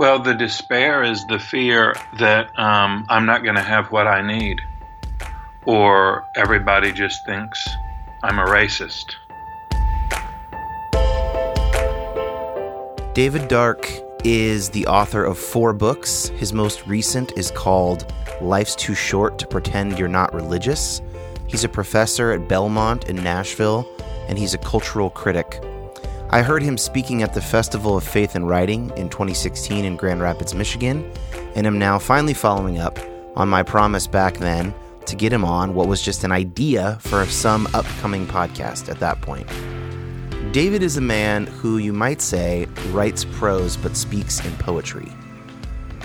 [0.00, 4.22] Well, the despair is the fear that um, I'm not going to have what I
[4.22, 4.62] need,
[5.66, 7.68] or everybody just thinks
[8.22, 9.16] I'm a racist.
[13.12, 13.86] David Dark
[14.24, 16.28] is the author of four books.
[16.28, 18.10] His most recent is called
[18.40, 21.02] Life's Too Short to Pretend You're Not Religious.
[21.46, 23.86] He's a professor at Belmont in Nashville,
[24.28, 25.62] and he's a cultural critic.
[26.32, 30.20] I heard him speaking at the Festival of Faith and Writing in 2016 in Grand
[30.20, 31.10] Rapids, Michigan,
[31.56, 33.00] and am now finally following up
[33.34, 34.72] on my promise back then
[35.06, 39.20] to get him on what was just an idea for some upcoming podcast at that
[39.22, 39.48] point.
[40.52, 45.10] David is a man who you might say writes prose but speaks in poetry.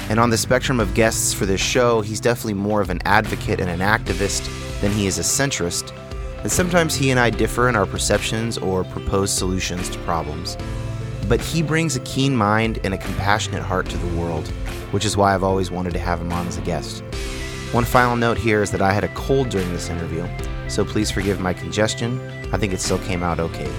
[0.10, 3.60] And on the spectrum of guests for this show, he's definitely more of an advocate
[3.60, 4.50] and an activist
[4.82, 5.96] than he is a centrist
[6.46, 10.56] and sometimes he and I differ in our perceptions or proposed solutions to problems.
[11.28, 14.48] But he brings a keen mind and a compassionate heart to the world,
[14.92, 17.00] which is why I've always wanted to have him on as a guest.
[17.72, 20.28] One final note here is that I had a cold during this interview,
[20.68, 22.22] so please forgive my congestion.
[22.54, 23.72] I think it still came out okay.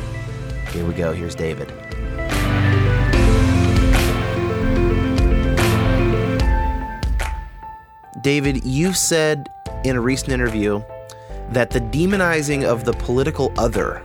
[0.72, 1.12] Here we go.
[1.12, 1.72] Here's David.
[8.22, 9.46] David, you said
[9.84, 10.82] in a recent interview
[11.50, 14.04] that the demonizing of the political other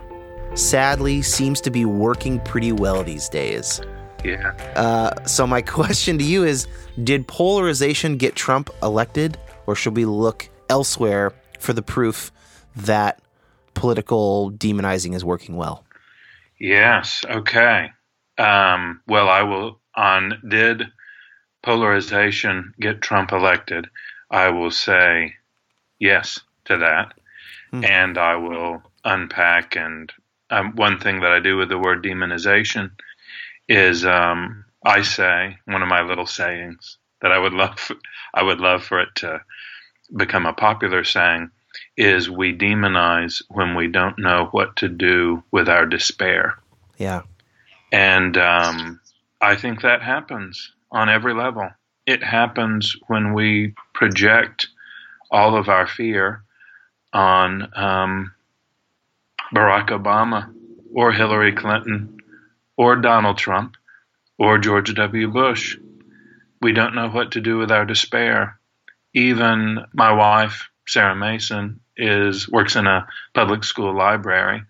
[0.54, 3.82] sadly seems to be working pretty well these days.
[4.24, 4.52] Yeah.
[4.76, 6.68] Uh, so, my question to you is
[7.04, 12.32] Did polarization get Trump elected, or should we look elsewhere for the proof
[12.76, 13.22] that
[13.74, 15.86] political demonizing is working well?
[16.60, 17.26] Yes.
[17.30, 17.90] Okay.
[18.38, 20.84] Um, well, I will on did
[21.64, 23.88] polarization get Trump elected?
[24.30, 25.34] I will say
[26.00, 27.14] yes to that
[27.74, 27.88] mm.
[27.88, 29.76] and I will unpack.
[29.76, 30.12] And
[30.50, 32.92] um, one thing that I do with the word demonization
[33.68, 37.92] is um, I say one of my little sayings that I would love
[38.34, 39.42] I would love for it to
[40.16, 41.52] become a popular saying
[41.98, 46.58] is we demonize when we don't know what to do with our despair.
[46.98, 47.22] Yeah.
[47.92, 49.00] And um,
[49.42, 51.70] I think that happens on every level.
[52.06, 54.68] It happens when we project
[55.30, 56.44] all of our fear
[57.14, 58.34] on um,
[59.54, 60.54] Barack Obama
[60.94, 62.18] or Hillary Clinton
[62.78, 63.76] or Donald Trump
[64.38, 65.30] or George W.
[65.30, 65.78] Bush.
[66.62, 68.60] We don't know what to do with our despair.
[69.14, 74.64] Even my wife, Sarah Masen, is works in a public school library,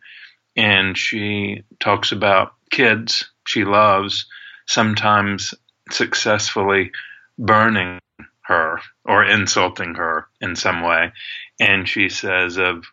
[0.55, 4.25] and she talks about kids she loves
[4.65, 5.53] sometimes
[5.89, 6.91] successfully
[7.37, 7.99] burning
[8.43, 11.11] her or insulting her in some way.
[11.59, 12.85] And she says of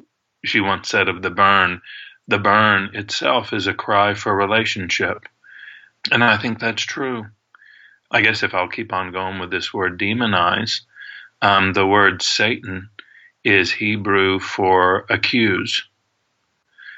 [0.44, 1.80] she once said of the burn,
[2.28, 5.24] the burn itself is a cry for relationship.
[6.12, 7.26] And I think that's true.
[8.10, 10.82] I guess if I'll keep on going with this word demonize,
[11.42, 12.90] um, the word Satan
[13.44, 15.84] is Hebrew for accuse.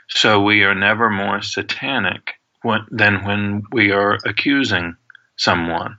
[0.08, 4.96] So we are never more satanic when, than when we are accusing
[5.36, 5.98] someone.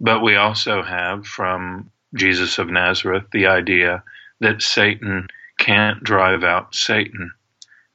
[0.00, 4.02] But we also have from Jesus of Nazareth the idea
[4.40, 5.28] that Satan
[5.58, 7.32] can't drive out Satan,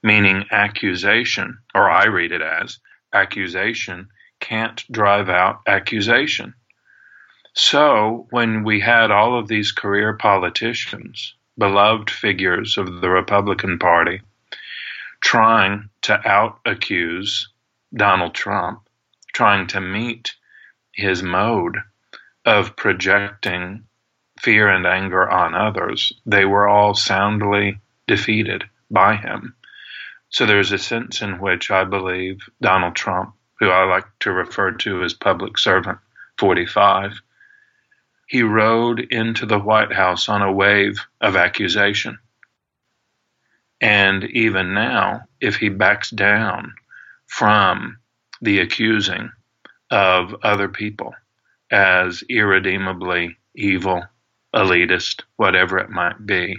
[0.04, 2.80] meaning accusation, or I read it as
[3.12, 4.08] accusation
[4.40, 6.54] can't drive out accusation.
[7.54, 14.22] So when we had all of these career politicians, beloved figures of the Republican Party,
[15.22, 17.48] trying to out accuse
[17.96, 18.82] Donald Trump,
[19.34, 20.36] trying to meet
[20.92, 21.78] his mode
[22.46, 23.86] of projecting
[24.40, 29.56] fear and anger on others, they were all soundly defeated by him.
[30.30, 34.72] So there's a sense in which I believe Donald Trump, who I like to refer
[34.72, 36.00] to as public servant
[36.38, 37.22] 45,
[38.28, 42.20] he rode into the White House on a wave of accusation.
[43.80, 46.74] And even now, if he backs down
[47.28, 48.00] from
[48.42, 49.32] the accusing
[49.92, 51.14] of other people,
[51.76, 54.02] as irredeemably evil,
[54.56, 56.56] elitist, whatever it might be,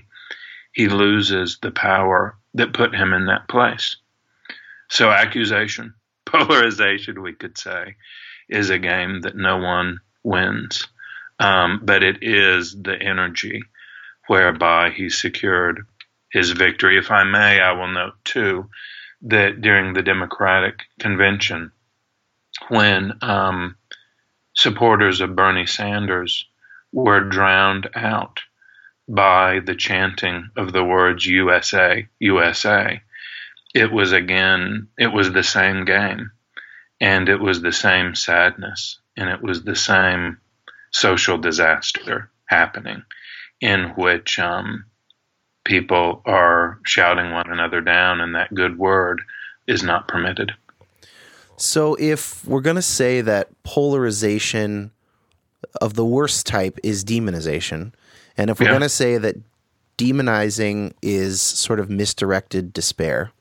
[0.72, 3.96] he loses the power that put him in that place.
[4.90, 5.94] So, accusation,
[6.26, 7.96] polarization, we could say,
[8.50, 10.86] is a game that no one wins.
[11.38, 13.62] Um, but it is the energy
[14.26, 15.86] whereby he secured
[16.30, 16.98] his victory.
[16.98, 18.69] If I may, I will note too
[19.22, 21.72] that during the Democratic convention,
[22.69, 23.76] when um,
[24.56, 26.47] supporters of Bernie Sanders
[26.93, 28.41] were drowned out
[29.08, 33.00] by the chanting of the words USA, USA.
[33.75, 36.32] It was again, it was the same game,
[37.00, 40.38] and it was the same sadness and it was the same
[40.93, 43.03] social disaster happening
[43.61, 44.85] in which um,
[45.64, 49.23] people are shouting one another down, and that good word
[49.67, 50.53] is not permitted.
[51.56, 54.91] So, if we're going to say that polarization
[55.81, 57.93] of the worst type is demonization,
[58.37, 58.73] and if we're yeah.
[58.73, 59.37] going to say that
[59.97, 63.32] demonizing is sort of misdirected despair,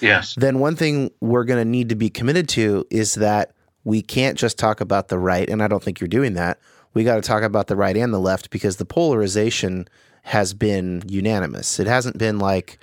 [0.00, 3.52] yes, then one thing we're going to need to be committed to is that
[3.84, 6.58] we can't just talk about the right, and I don't think you're doing that.
[6.94, 9.86] We got to talk about the right and the left because the polarization
[10.22, 11.78] has been unanimous.
[11.78, 12.78] It hasn't been like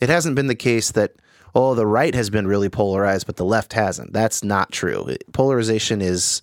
[0.00, 1.14] it hasn't been the case that
[1.56, 4.12] oh the right has been really polarized but the left hasn't.
[4.12, 5.16] That's not true.
[5.32, 6.42] Polarization is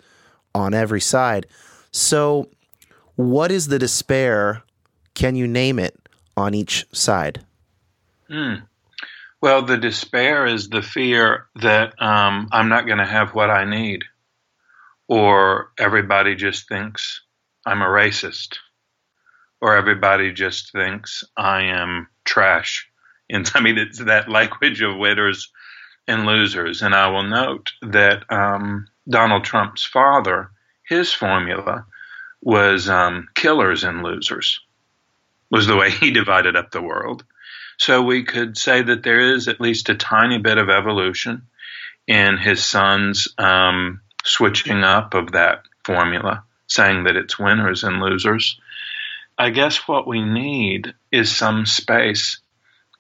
[0.54, 1.46] on every side.
[1.92, 2.50] So
[3.16, 4.64] what is the despair?
[5.14, 5.96] Can you name it
[6.36, 7.46] on each side?
[8.28, 8.56] Hmm.
[9.42, 13.66] Well, the despair is the fear that um, I'm not going to have what I
[13.66, 14.06] need,
[15.08, 17.22] or everybody just thinks
[17.66, 18.56] I'm a racist,
[19.62, 22.90] or everybody just thinks I am trash.
[23.34, 25.52] And I mean, it's that language of winners
[26.08, 26.82] and losers.
[26.82, 30.52] And I will note that um, Donald Trump's father,
[30.88, 31.86] his formula
[32.42, 34.60] was um, killers and losers,
[35.50, 37.24] was the way he divided up the world.
[37.78, 41.48] So we could say that there is at least a tiny bit of evolution
[42.08, 48.60] in his son's um, switching up of that formula, saying that it's winners and losers.
[49.38, 52.40] I guess what we need is some space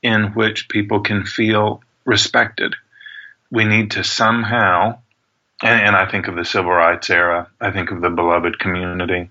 [0.04, 2.76] in which people can feel respected.
[3.50, 5.00] We need to somehow,
[5.64, 9.30] and, and I think of the civil rights era, I think of the beloved community.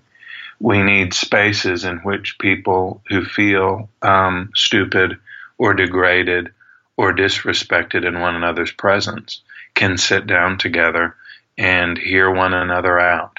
[0.59, 5.19] We need spaces in which people who feel um, stupid
[5.57, 6.51] or degraded
[6.97, 9.41] or disrespected in one another's presence
[9.75, 11.15] can sit down together
[11.57, 13.37] and hear one another out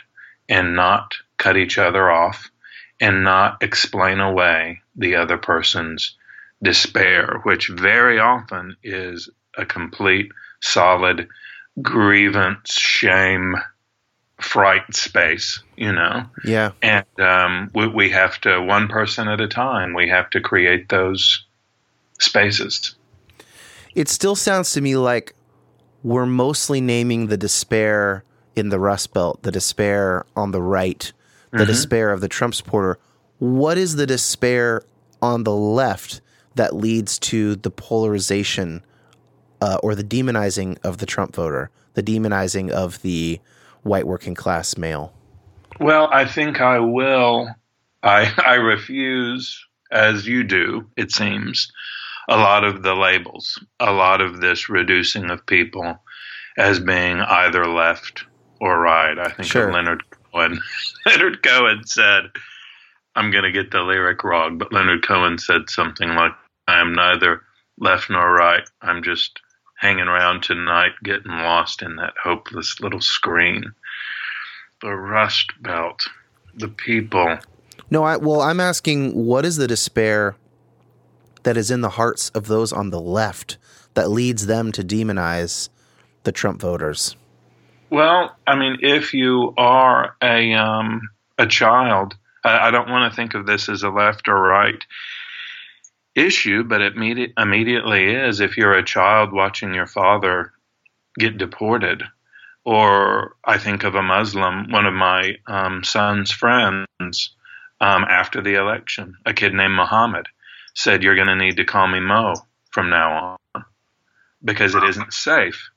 [0.48, 2.50] and not cut each other off
[3.00, 6.16] and not explain away the other person's
[6.64, 11.28] despair, which very often is a complete, solid
[11.80, 13.54] grievance, shame,
[14.40, 16.24] fright space, you know?
[16.44, 16.72] Yeah.
[16.82, 20.88] And um, we, we have to, one person at a time, we have to create
[20.88, 21.44] those
[22.18, 22.96] spaces.
[23.94, 25.34] It still sounds to me like
[26.02, 28.24] we're mostly naming the despair
[28.56, 31.12] in the Rust Belt, the despair on the right,
[31.50, 31.66] the mm-hmm.
[31.66, 32.98] despair of the Trump supporter.
[33.38, 34.82] What is the despair
[35.20, 36.20] on the left
[36.54, 38.84] that leads to the polarization
[39.60, 43.40] uh, or the demonizing of the Trump voter, the demonizing of the
[43.82, 45.12] white working class male?
[45.80, 47.48] Well, I think I will.
[48.02, 51.70] I I refuse, as you do, it seems,
[52.28, 55.98] a lot of the labels, a lot of this reducing of people
[56.56, 58.24] as being either left
[58.60, 59.18] or right.
[59.18, 59.72] I think sure.
[59.72, 60.60] Leonard Cohen.
[61.06, 62.30] Leonard Cohen said,
[63.16, 66.32] I'm going to get the lyric wrong, but Leonard Cohen said something like,
[66.66, 67.42] I am neither
[67.78, 68.68] left nor right.
[68.80, 69.40] I'm just
[69.76, 73.72] hanging around tonight, getting lost in that hopeless little screen.
[74.80, 76.08] The Rust Belt,
[76.54, 77.38] the people.
[77.90, 80.36] No, I well, I'm asking, what is the despair
[81.42, 83.58] that is in the hearts of those on the left
[83.94, 85.68] that leads them to demonize
[86.24, 87.16] the Trump voters?
[87.90, 91.02] Well, I mean, if you are a um,
[91.38, 94.82] a child, I, I don't want to think of this as a left or right
[96.14, 98.40] issue, but it immediate, immediately is.
[98.40, 100.52] If you're a child watching your father
[101.18, 102.02] get deported,
[102.64, 106.86] or I think of a Muslim, one of my um, son's friends
[107.80, 110.26] um, after the election, a kid named Muhammad
[110.74, 112.34] said, You're going to need to call me Mo
[112.70, 113.64] from now on
[114.44, 115.70] because it isn't safe.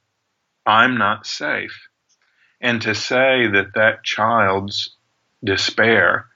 [0.65, 1.87] I'm not safe.
[2.59, 4.95] And to say that that child's
[5.43, 6.27] despair,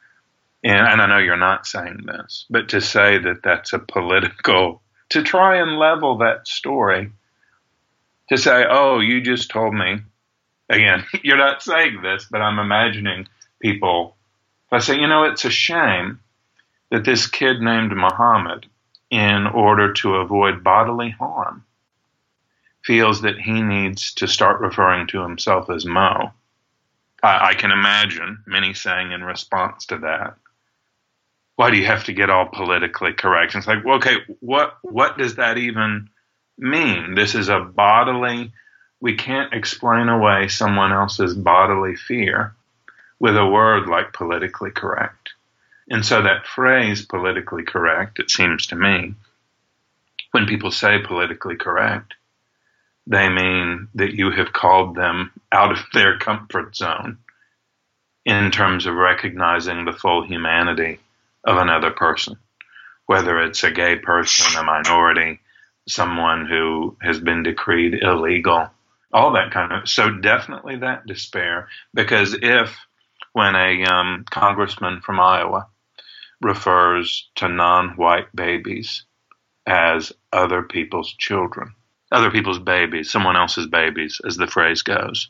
[0.63, 4.81] and, and I know you're not saying this, but to say that that's a political,
[5.09, 7.11] to try and level that story,
[8.29, 9.97] to say, oh, you just told me,
[10.69, 13.27] again, you're not saying this, but I'm imagining
[13.59, 14.15] people,
[14.67, 16.19] if I say, you know, it's a shame
[16.91, 18.67] that this kid named Muhammad,
[19.09, 21.65] in order to avoid bodily harm,
[22.83, 26.31] feels that he needs to start referring to himself as Mo.
[27.21, 30.35] I, I can imagine many saying in response to that,
[31.55, 33.53] why do you have to get all politically correct?
[33.53, 36.09] And it's like, well, okay, what what does that even
[36.57, 37.15] mean?
[37.15, 38.51] This is a bodily.
[38.99, 42.55] We can't explain away someone else's bodily fear
[43.19, 45.31] with a word like politically correct.
[45.89, 49.15] And so that phrase, politically correct, it seems to me,
[50.31, 52.13] when people say politically correct,
[53.07, 57.17] they mean that you have called them out of their comfort zone
[58.25, 60.99] in terms of recognizing the full humanity
[61.43, 62.35] of another person,
[63.05, 65.39] whether it's a gay person, a minority,
[65.87, 68.69] someone who has been decreed illegal,
[69.13, 69.89] all that kind of.
[69.89, 72.75] So definitely that despair, because if
[73.33, 75.67] when a um, congressman from Iowa
[76.41, 79.05] refers to non-white babies
[79.65, 81.73] as other people's children,
[82.11, 85.29] other people's babies, someone else's babies, as the phrase goes,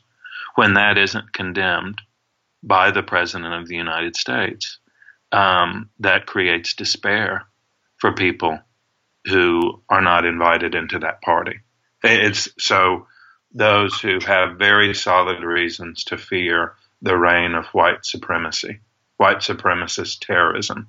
[0.56, 2.00] when that isn't condemned
[2.62, 4.78] by the President of the United States,
[5.32, 7.46] um, that creates despair
[7.96, 8.58] for people
[9.26, 11.60] who are not invited into that party.
[12.04, 13.06] It's so
[13.54, 18.80] those who have very solid reasons to fear the reign of white supremacy,
[19.16, 20.88] white supremacist terrorism,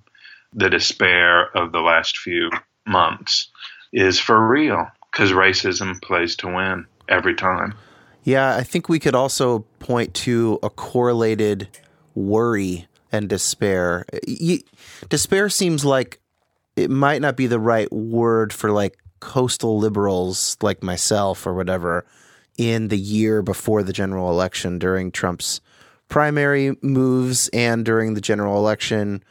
[0.54, 2.50] the despair of the last few
[2.86, 3.50] months
[3.92, 7.74] is for real because racism plays to win every time.
[8.24, 11.68] Yeah, I think we could also point to a correlated
[12.16, 14.06] worry and despair.
[15.08, 16.20] Despair seems like
[16.76, 22.06] it might not be the right word for like coastal liberals like myself or whatever
[22.58, 25.62] in the year before the general election during Trump's
[26.10, 29.24] primary moves and during the general election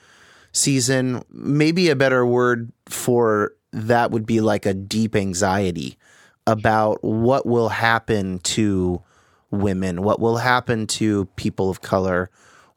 [0.52, 1.22] season.
[1.30, 5.98] Maybe a better word for that would be like a deep anxiety
[6.46, 9.02] about what will happen to
[9.50, 12.30] women, what will happen to people of color,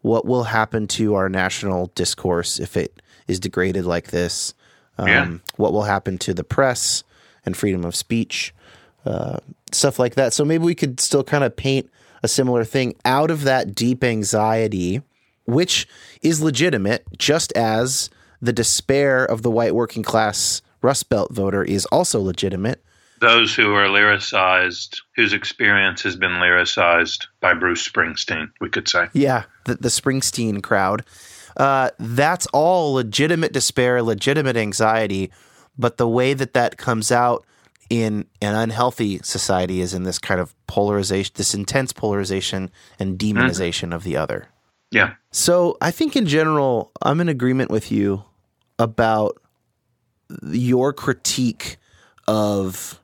[0.05, 4.53] what will happen to our national discourse if it is degraded like this,
[5.00, 5.33] um, yeah.
[5.55, 7.03] what will happen to the press
[7.43, 8.53] and freedom of speech,
[9.07, 9.39] uh,
[9.71, 10.31] stuff like that.
[10.31, 11.89] So maybe we could still kind of paint
[12.21, 15.01] a similar thing out of that deep anxiety,
[15.45, 15.88] which
[16.21, 21.88] is legitimate, just as the despair of the white working class Rust Belt voter is
[21.88, 22.79] also legitimate.
[23.22, 29.07] Those who are lyricized, whose experience has been lyricized by Bruce Springsteen, we could say.
[29.13, 31.05] Yeah, the, the Springsteen crowd.
[31.57, 35.31] Uh, that's all legitimate despair, legitimate anxiety.
[35.77, 37.45] But the way that that comes out
[37.89, 43.86] in an unhealthy society is in this kind of polarization, this intense polarization and demonization
[43.86, 43.93] mm-hmm.
[43.93, 44.48] of the other.
[44.91, 45.13] Yeah.
[45.31, 48.24] So I think in general, I'm in agreement with you
[48.79, 49.41] about
[50.43, 51.77] your critique
[52.27, 53.00] of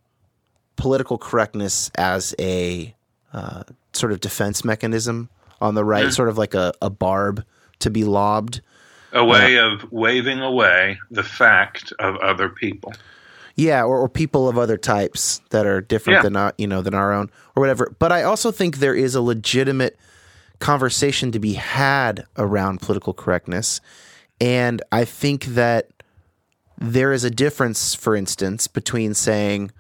[0.82, 2.96] political correctness as a
[3.34, 3.62] uh,
[3.94, 5.30] sort of defense mechanism
[5.62, 6.12] on the right, mm-hmm.
[6.12, 7.46] sort of like a, a barb
[7.78, 8.62] to be lobbed.
[9.14, 12.94] A way uh, of waving away the fact of other people.
[13.56, 16.24] Yeah, or, or people of other types that are different yeah.
[16.24, 17.96] than our, you know than our own or whatever.
[18.00, 20.00] But I also think there is a legitimate
[20.58, 23.82] conversation to be had around political correctness,
[24.40, 25.90] and I think that
[26.80, 29.72] there is a difference, for instance, between saying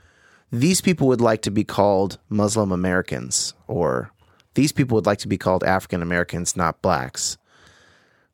[0.51, 4.11] these people would like to be called Muslim Americans or
[4.53, 7.37] these people would like to be called African Americans, not blacks.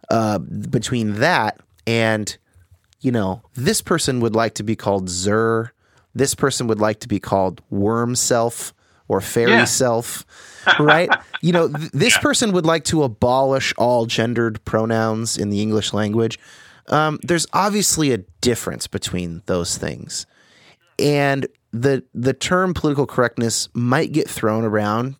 [0.09, 2.37] Uh, between that and,
[3.01, 5.73] you know, this person would like to be called Zer.
[6.15, 8.73] This person would like to be called Worm Self
[9.09, 9.65] or Fairy yeah.
[9.65, 10.25] Self,
[10.79, 11.09] right?
[11.41, 12.21] you know, th- this yeah.
[12.21, 16.39] person would like to abolish all gendered pronouns in the English language.
[16.87, 20.25] Um, there's obviously a difference between those things.
[20.99, 25.15] And the the term political correctness might get thrown around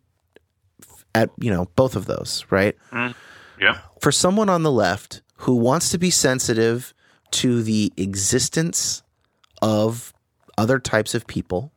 [1.14, 2.76] at you know both of those, right?
[2.92, 3.14] Mm,
[3.60, 3.78] yeah.
[4.00, 6.94] For someone on the left who wants to be sensitive
[7.30, 9.02] to the existence
[9.60, 10.12] of
[10.56, 11.72] other types of people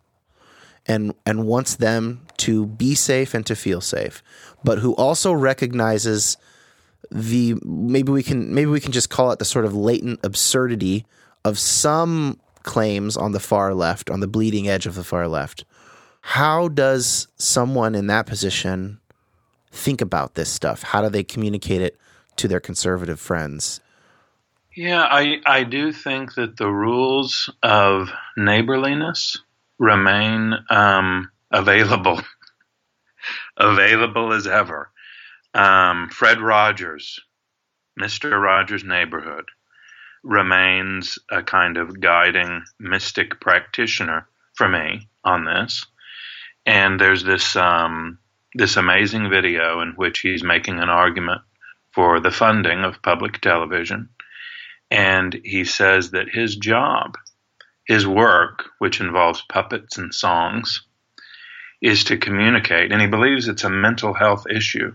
[0.88, 4.24] and and wants them to be safe and to feel safe,
[4.64, 6.38] but who also recognizes
[7.12, 11.06] the maybe we can maybe we can just call it the sort of latent absurdity
[11.44, 15.66] of some claims on the far left, on the bleeding edge of the far left.
[16.22, 19.00] How does someone in that position
[19.72, 20.84] think about this stuff?
[20.84, 21.98] How do they communicate it
[22.38, 23.82] to their conservative friends?
[24.76, 29.38] Yeah, I, I do think that the rules of neighborliness
[29.80, 32.22] remain um, available,
[33.58, 34.90] available as ever.
[35.54, 37.20] Um, Fred Rogers,
[38.00, 38.42] Mr.
[38.42, 39.46] Rogers' Neighborhood,
[40.24, 45.86] remains a kind of guiding mystic practitioner for me on this.
[46.66, 48.20] And there's this um,
[48.54, 51.42] this amazing video in which he's making an argument
[51.94, 54.10] for the funding of public television.
[54.90, 57.18] And he says that his job,
[57.88, 60.82] his work, which involves puppets and songs,
[61.82, 62.92] is to communicate.
[62.92, 64.94] And he believes it's a mental health issue.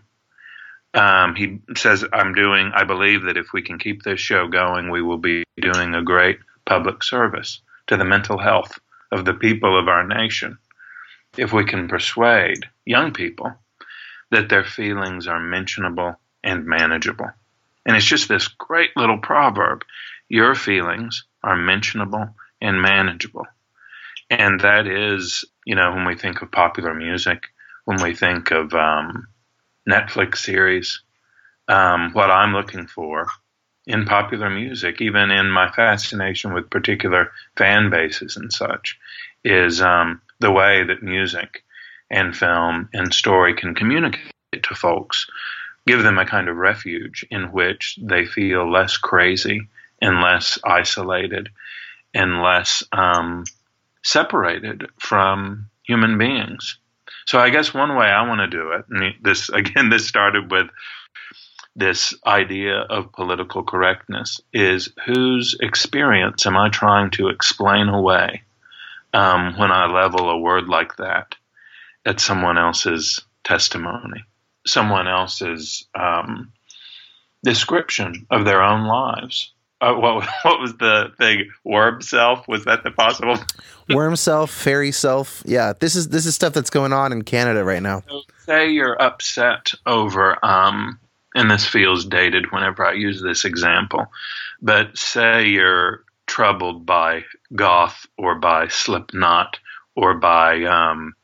[0.96, 4.90] Um, he says, I'm doing, I believe that if we can keep this show going,
[4.90, 8.78] we will be doing a great public service to the mental health
[9.12, 10.58] of the people of our nation
[11.36, 13.52] if we can persuade young people
[14.30, 17.30] that their feelings are mentionable and manageable.
[17.84, 19.84] And it's just this great little proverb
[20.28, 22.28] your feelings are mentionable
[22.60, 23.46] and manageable.
[24.30, 27.44] And that is, you know, when we think of popular music,
[27.84, 29.28] when we think of um,
[29.88, 31.00] Netflix series,
[31.68, 33.26] um, what I'm looking for
[33.86, 38.98] in popular music, even in my fascination with particular fan bases and such,
[39.44, 41.62] is um, the way that music
[42.10, 45.26] and film and story can communicate to folks,
[45.86, 49.68] give them a kind of refuge in which they feel less crazy
[50.02, 51.48] and less isolated
[52.12, 53.44] and less um,
[54.02, 56.78] separated from human beings.
[57.26, 60.50] So I guess one way I want to do it, and this again, this started
[60.50, 60.68] with
[61.74, 68.42] this idea of political correctness, is whose experience am I trying to explain away
[69.12, 71.34] um, when I level a word like that
[72.06, 74.24] at someone else's testimony,
[74.66, 76.52] someone else's um,
[77.44, 79.52] description of their own lives?
[79.80, 81.50] Uh, what what was the thing?
[81.64, 83.36] Worm self was that the possible?
[83.88, 85.42] Worm self, fairy self.
[85.44, 88.02] Yeah, this is this is stuff that's going on in Canada right now.
[88.08, 90.98] So say you're upset over, um,
[91.34, 94.06] and this feels dated whenever I use this example,
[94.62, 99.58] but say you're troubled by goth or by Slipknot
[99.94, 101.14] or by um,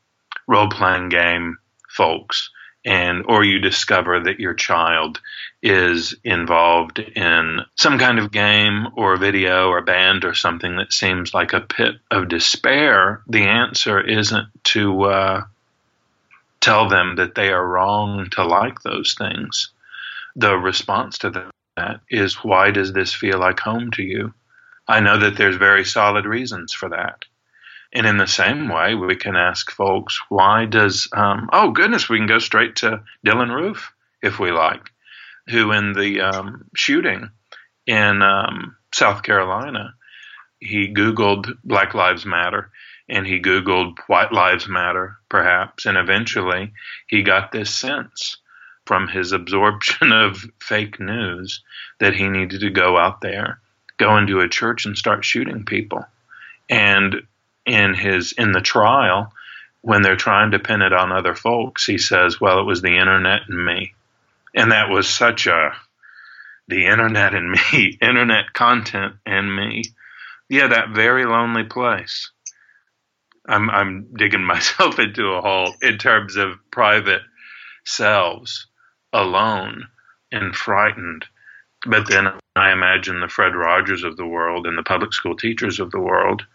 [0.47, 1.57] role playing game
[1.89, 2.49] folks
[2.85, 5.21] and or you discover that your child
[5.63, 11.33] is involved in some kind of game or video or band or something that seems
[11.33, 15.43] like a pit of despair, the answer isn't to uh,
[16.59, 19.69] tell them that they are wrong to like those things.
[20.35, 24.33] The response to that is, why does this feel like home to you?
[24.85, 27.23] I know that there's very solid reasons for that.
[27.93, 32.17] And in the same way, we can ask folks, why does, um, oh goodness, we
[32.17, 34.89] can go straight to Dylann Roof if we like,
[35.49, 37.29] who in the um, shooting
[37.85, 39.93] in um, South Carolina,
[40.59, 42.71] he Googled Black Lives Matter
[43.09, 46.71] and he Googled White Lives Matter, perhaps, and eventually
[47.07, 48.37] he got this sense
[48.85, 51.61] from his absorption of fake news
[51.99, 53.59] that he needed to go out there,
[53.97, 56.05] go into a church and start shooting people.
[56.69, 57.23] And
[57.65, 59.31] in his in the trial
[59.81, 62.97] when they're trying to pin it on other folks he says well it was the
[62.97, 63.93] internet and me
[64.53, 65.75] and that was such a
[66.67, 69.83] the internet and me internet content and me.
[70.49, 72.31] Yeah that very lonely place.
[73.47, 77.21] I'm i'm digging myself into a hole in terms of private
[77.85, 78.67] selves
[79.11, 79.87] alone
[80.31, 81.25] and frightened.
[81.85, 85.79] But then i imagine the fred rogers of the world and the public school teachers
[85.79, 86.45] of the world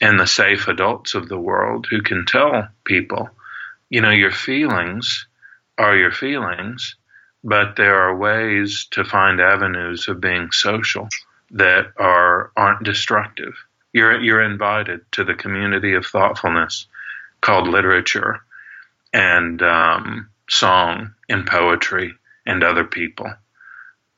[0.00, 3.30] and the safe adults of the world who can tell people,
[3.90, 5.26] you know, your feelings
[5.78, 6.96] are your feelings,
[7.44, 11.08] but there are ways to find avenues of being social
[11.50, 13.54] that are aren't destructive.
[13.92, 16.86] You're you're invited to the community of thoughtfulness
[17.40, 18.40] called literature
[19.12, 22.14] and um, song and poetry
[22.46, 23.30] and other people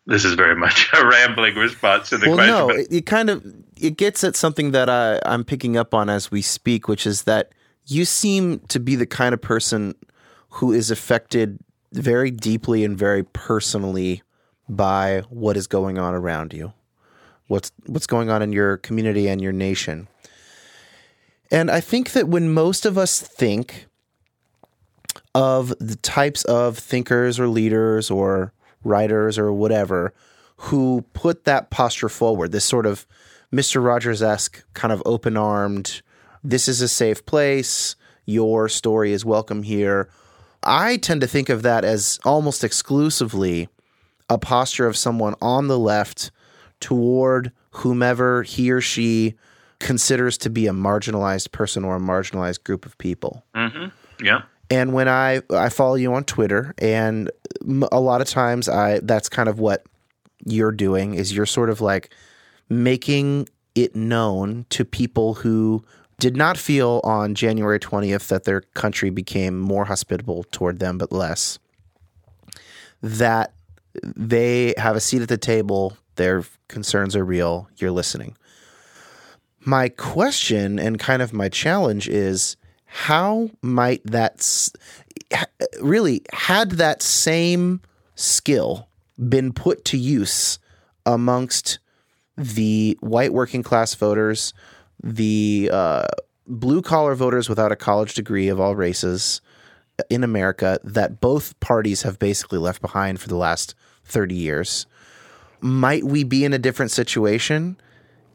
[0.06, 2.54] this is very much a rambling response to the well, question.
[2.54, 3.44] No, it, it, kind of
[3.80, 7.22] it gets at something that I, I'm picking up on as we speak, which is
[7.22, 7.52] that
[7.86, 9.94] you seem to be the kind of person
[10.50, 11.58] who is affected
[11.94, 14.22] very deeply and very personally
[14.68, 16.72] by what is going on around you,
[17.46, 20.08] what's what's going on in your community and your nation.
[21.50, 23.86] And I think that when most of us think
[25.34, 28.52] of the types of thinkers or leaders or
[28.82, 30.14] writers or whatever
[30.56, 33.06] who put that posture forward, this sort of
[33.52, 33.84] Mr.
[33.84, 36.02] Rogers esque kind of open armed,
[36.42, 40.08] this is a safe place, your story is welcome here.
[40.64, 43.68] I tend to think of that as almost exclusively
[44.28, 46.30] a posture of someone on the left
[46.80, 49.34] toward whomever he or she
[49.78, 53.44] considers to be a marginalized person or a marginalized group of people.
[53.54, 54.24] Mm-hmm.
[54.24, 54.42] Yeah.
[54.70, 57.30] And when I I follow you on Twitter, and
[57.92, 59.84] a lot of times I that's kind of what
[60.46, 62.14] you're doing is you're sort of like
[62.68, 65.84] making it known to people who
[66.24, 71.12] did not feel on January 20th that their country became more hospitable toward them, but
[71.12, 71.58] less.
[73.02, 73.52] That
[74.02, 78.38] they have a seat at the table, their concerns are real, you're listening.
[79.66, 82.56] My question and kind of my challenge is
[82.86, 84.70] how might that
[85.82, 87.82] really had that same
[88.14, 88.88] skill
[89.28, 90.58] been put to use
[91.04, 91.80] amongst
[92.38, 94.54] the white working class voters,
[95.04, 96.06] the uh,
[96.48, 99.40] blue collar voters without a college degree of all races,
[100.10, 104.86] in America that both parties have basically left behind for the last 30 years.
[105.60, 107.76] Might we be in a different situation?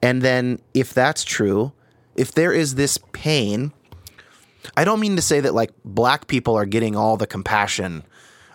[0.02, 1.74] And then, if that's true,
[2.16, 3.74] if there is this pain,
[4.78, 8.04] I don't mean to say that like black people are getting all the compassion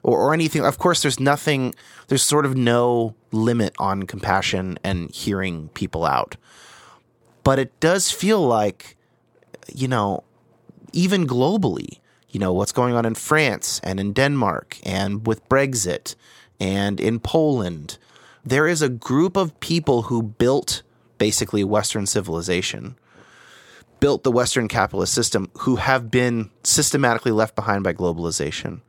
[0.03, 0.65] or, or anything.
[0.65, 1.75] Of course, there's nothing,
[2.09, 6.37] there's sort of no limit on compassion and hearing people out.
[7.45, 8.97] But it does feel like,
[9.73, 10.25] you know,
[10.93, 11.99] even globally,
[12.31, 16.17] you know, what's going on in France and in Denmark and with Brexit
[16.59, 17.99] and in Poland,
[18.45, 20.83] there is a group of people who built
[21.19, 22.97] basically Western civilization,
[24.01, 28.81] built the Western capitalist system, who have been systematically left behind by globalization.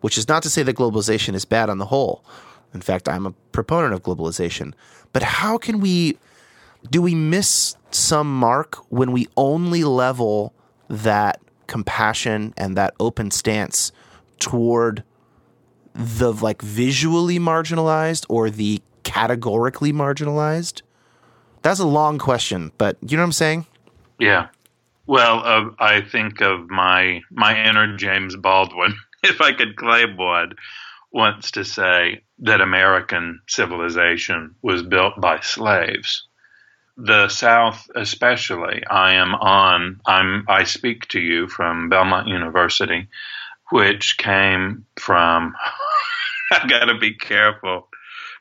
[0.00, 2.24] Which is not to say that globalization is bad on the whole.
[2.74, 4.74] In fact, I'm a proponent of globalization.
[5.12, 6.18] But how can we
[6.90, 10.52] do we miss some mark when we only level
[10.88, 13.92] that compassion and that open stance
[14.38, 15.04] toward
[15.94, 20.82] the like visually marginalized or the categorically marginalized?
[21.62, 23.66] That's a long question, but you know what I'm saying?
[24.18, 24.48] Yeah.
[25.06, 30.54] Well, uh, I think of my my inner James Baldwin, if I could claim one,
[31.12, 36.26] wants to say that American civilization was built by slaves
[36.96, 40.00] the South, especially, I am on.
[40.06, 40.44] I'm.
[40.48, 43.08] I speak to you from Belmont University,
[43.70, 45.54] which came from.
[46.52, 47.88] I got to be careful,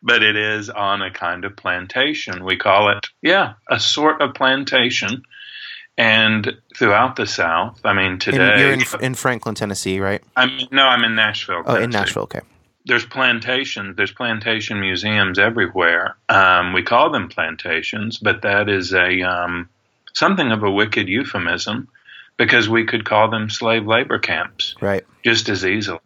[0.03, 2.43] but it is on a kind of plantation.
[2.43, 5.23] We call it, yeah, a sort of plantation.
[5.95, 10.23] And throughout the South, I mean, today in, you're in, in Franklin, Tennessee, right?
[10.35, 11.63] I'm no, I'm in Nashville.
[11.65, 12.41] Oh, in Nashville, okay
[12.85, 16.17] there's plantations, there's plantation museums everywhere.
[16.29, 19.69] Um, we call them plantations, but that is a um,
[20.13, 21.87] something of a wicked euphemism
[22.37, 25.05] because we could call them slave labor camps, right?
[25.23, 25.99] Just as easily.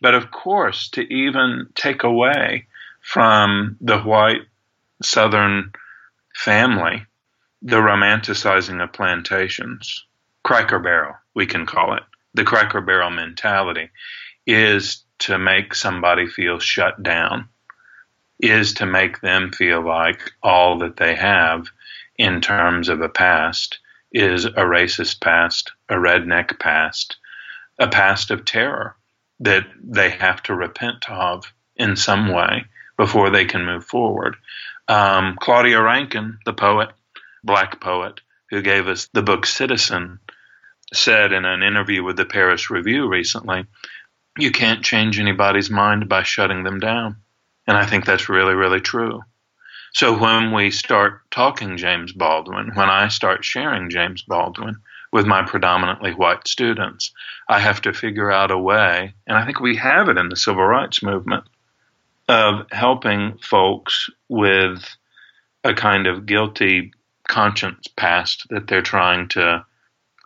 [0.00, 2.66] But of course, to even take away
[3.00, 4.42] from the white
[5.02, 5.72] Southern
[6.34, 7.06] family
[7.62, 10.04] the romanticizing of plantations,
[10.42, 12.02] Cracker Barrel, we can call it
[12.34, 13.90] the Cracker Barrel mentality,
[14.46, 17.48] is to make somebody feel shut down
[18.40, 21.68] is to make them feel like all that they have
[22.18, 23.78] in terms of a past
[24.12, 27.16] is a racist past, a redneck past,
[27.78, 28.96] a past of terror
[29.38, 31.44] that they have to repent of
[31.76, 32.64] in some way
[32.96, 34.36] before they can move forward.
[34.88, 36.90] Um, Claudia Rankine, the poet,
[37.44, 40.18] black poet, who gave us the book Citizen,
[40.92, 43.66] said in an interview with the Paris Review recently
[44.38, 47.16] you can't change anybody's mind by shutting them down.
[47.66, 49.22] And I think that's really, really true.
[49.92, 54.76] So when we start talking James Baldwin, when I start sharing James Baldwin
[55.12, 57.12] with my predominantly white students,
[57.48, 60.36] I have to figure out a way, and I think we have it in the
[60.36, 61.44] civil rights movement,
[62.26, 64.82] of helping folks with
[65.62, 66.92] a kind of guilty
[67.28, 69.66] conscience past that they're trying to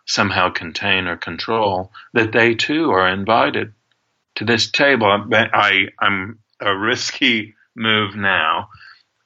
[0.05, 3.73] somehow contain or control, that they too are invited
[4.37, 5.25] to this table.
[5.33, 8.69] I, I'm a risky move now.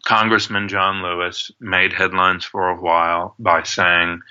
[0.06, 4.21] Congressman John Lewis made headlines for a while by saying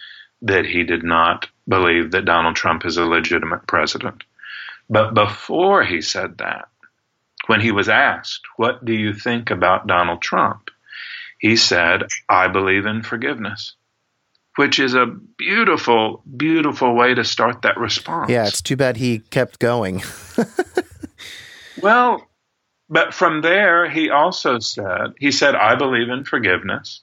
[0.43, 4.25] that he did not believe that Donald Trump is a legitimate president.
[4.89, 6.69] But before he said that,
[7.47, 10.71] when he was asked, What do you think about Donald Trump?
[11.39, 13.75] he said, I believe in forgiveness
[14.57, 18.31] which is a beautiful, beautiful way to start that response.
[18.31, 20.03] Yeah, it's too bad he kept going.
[21.83, 22.29] well,
[22.89, 27.03] but from there, he also said, he said, I believe in forgiveness,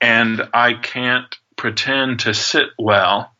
[0.00, 3.32] and I can't pretend to sit well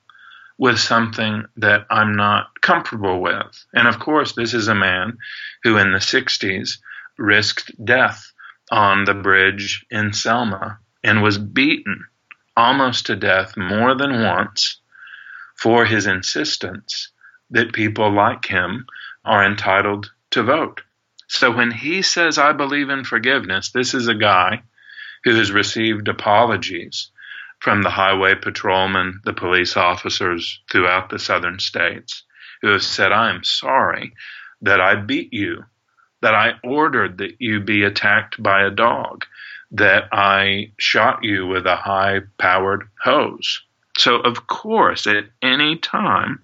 [0.59, 3.65] with something that I'm not comfortable with.
[3.73, 5.19] And of course, this is a man
[5.63, 6.79] who in the 60s
[7.17, 8.33] risked death
[8.71, 12.05] on the bridge in Selma and was beaten
[12.59, 14.81] almost to death more than once
[15.55, 17.13] for his insistence
[17.51, 18.85] that people like him
[19.25, 20.83] are entitled to vote.
[21.29, 24.63] So when he says, I believe in forgiveness, this is a guy
[25.23, 27.13] who has received apologies
[27.61, 32.25] from the highway patrolmen, the police officers throughout the southern states,
[32.61, 34.13] who have said, I am sorry
[34.63, 35.65] that I beat you,
[36.21, 39.25] that I ordered that you be attacked by a dog,
[39.73, 43.63] that I shot you with a high powered hose.
[43.97, 46.43] So, of course, at any time,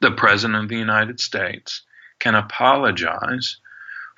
[0.00, 1.82] the President of the United States
[2.18, 3.56] can apologize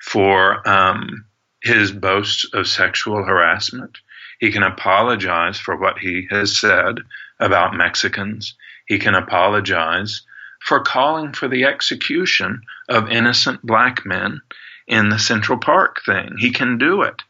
[0.01, 1.25] for um,
[1.61, 3.97] his boasts of sexual harassment.
[4.39, 6.99] He can apologize for what he has said
[7.39, 8.53] about Mexicans.
[8.85, 10.21] He can apologize
[10.59, 14.41] for calling for the execution of innocent black men
[14.87, 16.35] in the Central Park thing.
[16.37, 17.21] He can do it.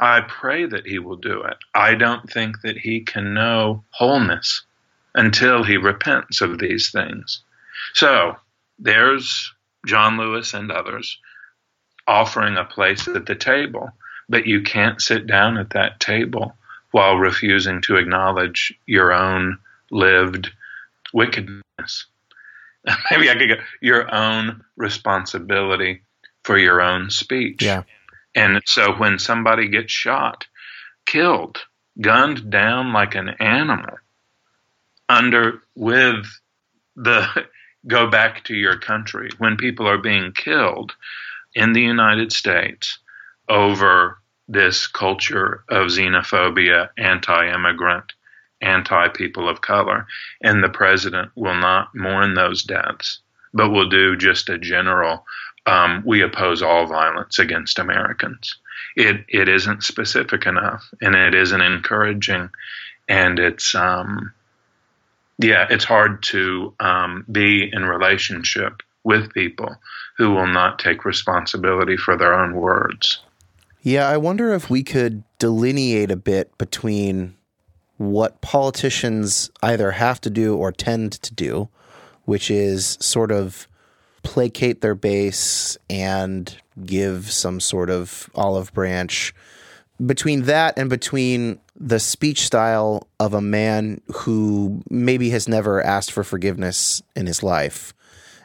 [0.00, 1.56] I pray that he will do it.
[1.74, 4.62] I don't think that he can know wholeness
[5.14, 7.42] until he repents of these things.
[7.94, 8.36] So
[8.78, 9.52] there's
[9.86, 11.18] John Lewis and others
[12.06, 13.90] offering a place at the table,
[14.28, 16.56] but you can't sit down at that table
[16.90, 19.58] while refusing to acknowledge your own
[19.90, 20.50] lived
[21.12, 22.06] wickedness.
[23.10, 26.02] Maybe I could go your own responsibility
[26.44, 27.62] for your own speech.
[27.62, 27.82] Yeah.
[28.34, 30.46] And so when somebody gets shot,
[31.06, 31.58] killed,
[32.00, 33.98] gunned down like an animal,
[35.08, 36.26] under with
[36.96, 37.46] the
[37.86, 40.94] go back to your country, when people are being killed
[41.54, 42.98] in the United States
[43.48, 48.12] over this culture of xenophobia, anti immigrant,
[48.60, 50.06] anti people of color,
[50.42, 53.20] and the president will not mourn those deaths,
[53.54, 55.24] but will do just a general
[55.68, 58.56] um, we oppose all violence against Americans.
[58.96, 62.48] It it isn't specific enough, and it isn't encouraging,
[63.08, 64.32] and it's um,
[65.38, 69.76] yeah, it's hard to um, be in relationship with people
[70.16, 73.20] who will not take responsibility for their own words.
[73.82, 77.36] Yeah, I wonder if we could delineate a bit between
[77.98, 81.68] what politicians either have to do or tend to do,
[82.24, 83.68] which is sort of
[84.22, 89.34] placate their base and give some sort of olive branch.
[90.04, 96.12] Between that and between the speech style of a man who maybe has never asked
[96.12, 97.94] for forgiveness in his life.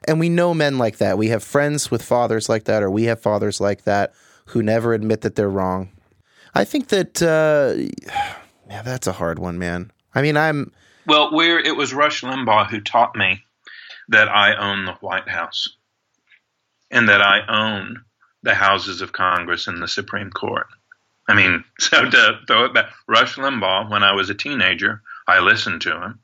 [0.07, 1.17] And we know men like that.
[1.17, 4.13] We have friends with fathers like that, or we have fathers like that
[4.47, 5.89] who never admit that they're wrong.
[6.55, 8.42] I think that, uh,
[8.73, 9.91] yeah, that's a hard one, man.
[10.15, 10.71] I mean, I'm.
[11.05, 13.43] Well, where it was Rush Limbaugh who taught me
[14.07, 15.77] that I own the White House
[16.89, 18.03] and that I own
[18.41, 20.65] the houses of Congress and the Supreme Court.
[21.29, 25.39] I mean, so to throw it back, Rush Limbaugh, when I was a teenager, I
[25.39, 26.19] listened to him.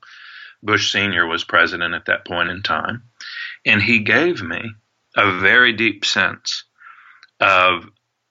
[0.60, 1.26] Bush Sr.
[1.26, 3.04] was president at that point in time.
[3.64, 4.72] And he gave me
[5.16, 6.64] a very deep sense
[7.38, 7.84] of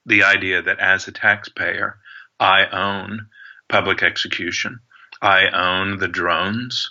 [0.04, 1.98] the idea that as a taxpayer,
[2.38, 3.28] I own
[3.70, 4.80] public execution.
[5.22, 6.90] I own the drones.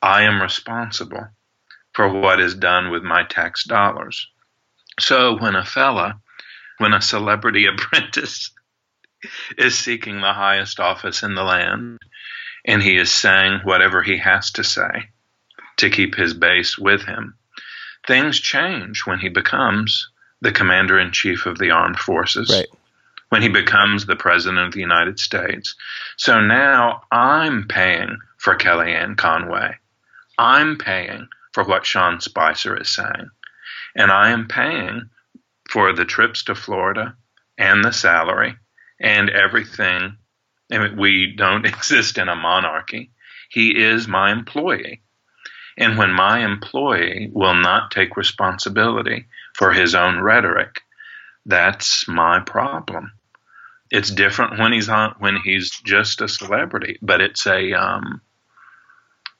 [0.00, 1.28] I am responsible
[1.92, 4.28] for what is done with my tax dollars.
[5.00, 6.20] So when a fella,
[6.78, 8.50] when a celebrity apprentice
[9.56, 11.98] is seeking the highest office in the land,
[12.64, 15.10] and he is saying whatever he has to say
[15.78, 17.34] to keep his base with him,
[18.06, 20.08] things change when he becomes
[20.40, 22.50] the commander in chief of the armed forces.
[22.50, 22.68] Right.
[23.32, 25.74] When he becomes the president of the United States.
[26.18, 29.74] So now I'm paying for Kellyanne Conway.
[30.36, 33.30] I'm paying for what Sean Spicer is saying.
[33.96, 35.08] And I am paying
[35.70, 37.16] for the trips to Florida
[37.56, 38.54] and the salary
[39.00, 40.18] and everything.
[40.98, 43.12] We don't exist in a monarchy.
[43.48, 45.00] He is my employee.
[45.78, 50.82] And when my employee will not take responsibility for his own rhetoric,
[51.46, 53.12] that's my problem.
[53.92, 58.22] It's different when he's on when he's just a celebrity, but it's a um,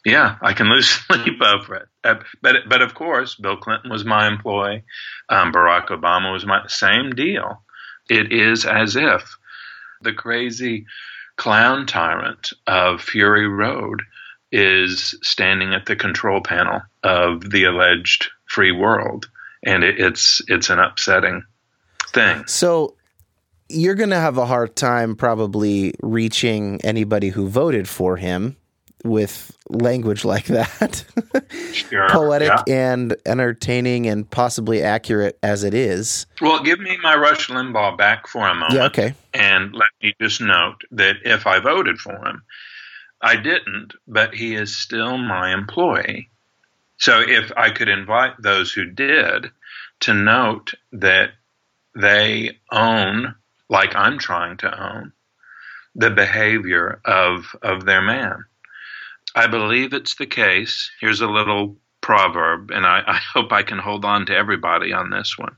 [0.05, 1.89] yeah, I can lose sleep over it.
[2.05, 4.85] Uh, but but of course, Bill Clinton was my employee.
[5.31, 7.63] Um, Barack Obama was my same deal.
[8.11, 9.37] It is as if
[10.03, 10.85] the crazy
[11.37, 14.03] clown tyrant of Fury Road
[14.51, 19.31] is standing at the control panel of the alleged free world,
[19.65, 21.45] and it, it's it's an upsetting
[22.09, 22.47] thing.
[22.47, 22.97] So
[23.73, 28.57] you're going to have a hard time probably reaching anybody who voted for him
[29.05, 31.05] with language like that.
[31.73, 32.93] sure, Poetic yeah.
[32.93, 36.27] and entertaining and possibly accurate as it is.
[36.41, 38.75] Well, give me my Rush Limbaugh back for a moment.
[38.75, 39.15] Yeah, okay.
[39.35, 42.43] And let me just note that if I voted for him,
[43.21, 46.29] I didn't, but he is still my employee.
[46.99, 49.51] So if I could invite those who did
[50.01, 51.31] to note that
[51.95, 53.35] they own,
[53.73, 55.13] like I'm trying to own,
[55.97, 58.45] the behavior of, of their man
[59.35, 60.91] I believe it's the case.
[61.01, 65.11] Here's a little proverb, and I, I, hope I can hold on to everybody on
[65.11, 65.57] this one.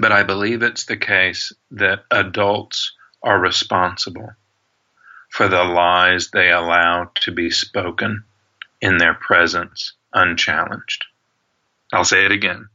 [0.00, 4.32] But I believe it's the case that adults are responsible
[5.30, 8.24] for the lies they allow to be spoken
[8.80, 11.04] in their presence unchallenged.
[11.92, 12.68] I'll say it again.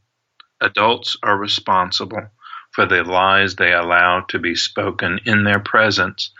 [0.60, 2.30] Adults are responsible
[2.74, 6.30] for the lies they allow to be spoken in their presence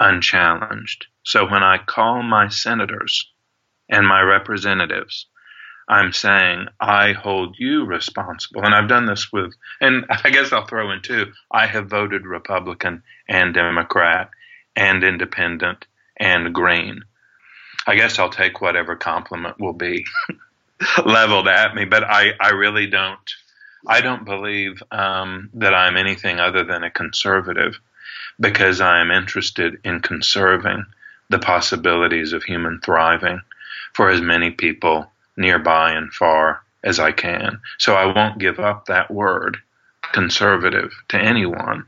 [0.00, 1.06] unchallenged.
[1.22, 3.30] So when I call my senators
[3.88, 5.26] and my representatives
[5.88, 8.64] I'm saying I hold you responsible.
[8.64, 12.26] And I've done this with, and I guess I'll throw in too, I have voted
[12.26, 14.30] Republican and Democrat
[14.74, 17.02] and independent and green.
[17.86, 20.06] I guess I'll take whatever compliment will be
[21.04, 23.34] leveled at me, but I, I really don't.
[23.86, 27.78] I don't believe um, that I'm anything other than a conservative
[28.40, 30.86] because I am interested in conserving
[31.30, 33.40] the possibilities of human thriving
[33.92, 37.60] for as many people nearby and far as I can.
[37.78, 39.58] So I won't give up that word,
[40.12, 41.86] conservative, to anyone.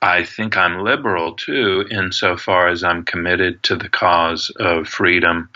[0.00, 5.48] I think I'm liberal too, insofar as I'm committed to the cause of freedom,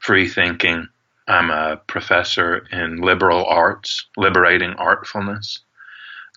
[0.00, 0.88] free thinking.
[1.32, 5.60] I'm a professor in liberal arts, liberating artfulness.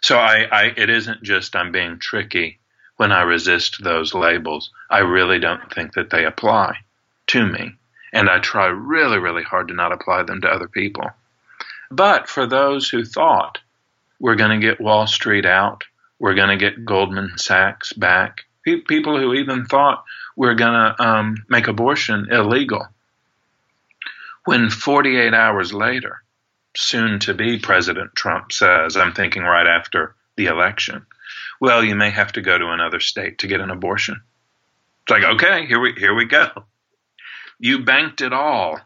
[0.01, 2.59] So I, I, it isn't just I'm being tricky
[2.97, 4.71] when I resist those labels.
[4.89, 6.77] I really don't think that they apply
[7.27, 7.73] to me.
[8.13, 11.09] And I try really, really hard to not apply them to other people.
[11.91, 13.59] But for those who thought
[14.19, 15.83] we're going to get Wall Street out,
[16.19, 20.03] we're going to get Goldman Sachs back, people who even thought
[20.35, 22.87] we're going to um, make abortion illegal,
[24.45, 26.23] when 48 hours later,
[26.77, 31.05] soon to be President Trump says, I'm thinking right after the election,
[31.59, 34.21] well, you may have to go to another state to get an abortion.
[35.03, 36.49] It's like, okay, here we here we go.
[37.59, 38.79] You banked it all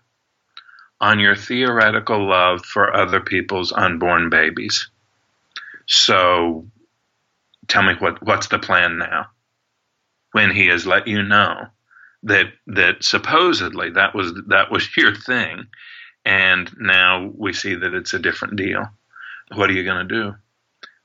[1.02, 4.90] on your theoretical love for other people's unborn babies.
[5.88, 6.68] So
[7.68, 9.28] tell me what what's the plan now?
[10.32, 11.68] When he has let you know
[12.24, 15.68] that that supposedly that was that was your thing
[16.26, 18.86] and now we see that it's a different deal.
[19.56, 20.36] What are you going to do?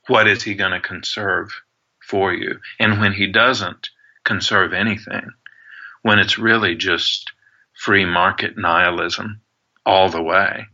[0.07, 1.49] What is he going to conserve
[2.07, 2.59] for you?
[2.79, 3.89] And when he doesn't
[4.23, 5.31] conserve anything,
[6.03, 7.31] when it's really just
[7.73, 9.41] free market nihilism
[9.85, 10.67] all the way,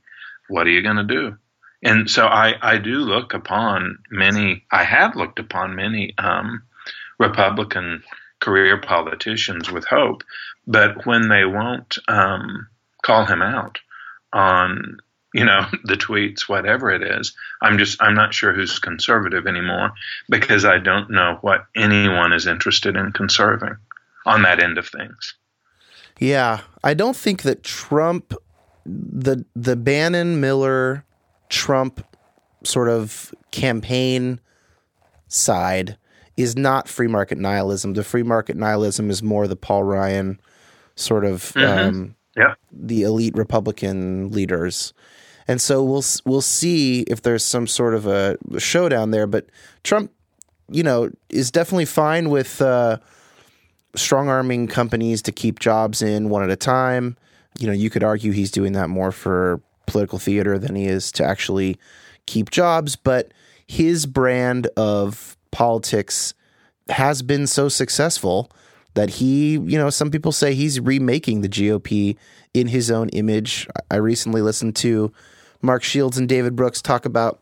[0.49, 1.37] what are you going to do?
[1.83, 6.63] And so I, I do look upon many, I have looked upon many um,
[7.19, 8.03] Republican
[8.41, 10.23] career politicians with hope,
[10.67, 12.67] but when they won't um,
[13.01, 13.79] call him out
[14.33, 14.97] on
[15.33, 19.91] you know the tweets whatever it is i'm just i'm not sure who's conservative anymore
[20.29, 23.75] because i don't know what anyone is interested in conserving
[24.25, 25.33] on that end of things.
[26.19, 28.33] Yeah i don't think that trump
[28.85, 31.05] the the bannon miller
[31.49, 32.05] trump
[32.63, 34.39] sort of campaign
[35.27, 35.97] side
[36.41, 40.39] is not free market nihilism the free market nihilism is more the paul ryan
[40.95, 41.87] sort of mm-hmm.
[41.87, 42.53] um, yeah.
[42.71, 44.93] the elite republican leaders
[45.51, 49.27] and so we'll we'll see if there's some sort of a showdown there.
[49.27, 49.47] But
[49.83, 50.11] Trump,
[50.69, 52.99] you know, is definitely fine with uh,
[53.95, 57.17] strong arming companies to keep jobs in one at a time.
[57.59, 61.11] You know, you could argue he's doing that more for political theater than he is
[61.13, 61.77] to actually
[62.27, 62.95] keep jobs.
[62.95, 63.33] But
[63.67, 66.33] his brand of politics
[66.89, 68.51] has been so successful
[68.93, 72.17] that he, you know, some people say he's remaking the GOP
[72.53, 73.67] in his own image.
[73.89, 75.13] I recently listened to
[75.61, 77.41] Mark Shields and David Brooks talk about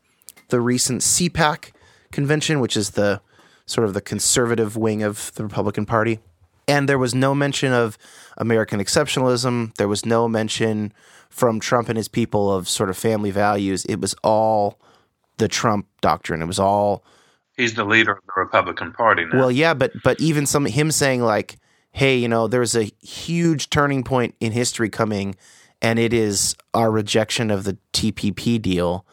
[0.50, 1.72] the recent CPAC
[2.12, 3.22] convention, which is the
[3.66, 6.20] sort of the conservative wing of the Republican Party.
[6.68, 7.98] And there was no mention of
[8.38, 9.76] American exceptionalism.
[9.78, 10.94] There was no mention
[11.30, 13.86] from Trump and his people of sort of family values.
[13.86, 14.80] It was all
[15.38, 16.42] the Trump doctrine.
[16.42, 17.04] It was all
[17.60, 19.38] he's the leader of the Republican Party now.
[19.40, 21.58] Well, yeah, but but even some him saying like,
[21.92, 25.36] "Hey, you know, there's a huge turning point in history coming
[25.82, 29.06] and it is our rejection of the TPP deal.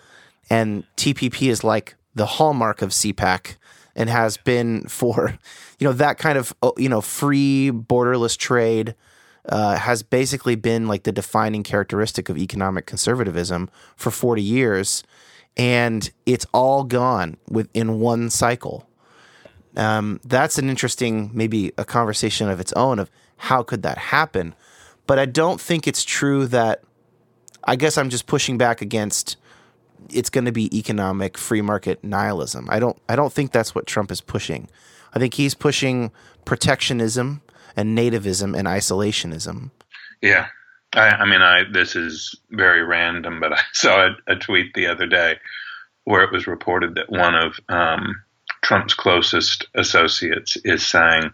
[0.50, 3.56] And TPP is like the hallmark of CPAC
[3.94, 5.38] and has been for,
[5.78, 8.94] you know, that kind of, oh, you know, free borderless trade
[9.48, 15.04] uh, has basically been like the defining characteristic of economic conservatism for 40 years.
[15.56, 18.88] And it's all gone within one cycle.
[19.76, 24.54] Um, that's an interesting, maybe a conversation of its own of how could that happen?
[25.06, 26.82] But I don't think it's true that.
[27.68, 29.36] I guess I'm just pushing back against.
[30.11, 32.68] It's going to be economic free market nihilism.
[32.70, 33.00] I don't.
[33.09, 34.68] I don't think that's what Trump is pushing.
[35.14, 36.12] I think he's pushing
[36.44, 37.42] protectionism
[37.76, 39.70] and nativism and isolationism.
[40.20, 40.48] Yeah,
[40.97, 44.86] I, I mean, I this is very random, but I saw a, a, tweet the
[44.86, 45.36] other day
[46.05, 48.22] where it was reported that one of um,
[48.62, 51.30] Trump's closest associates is saying,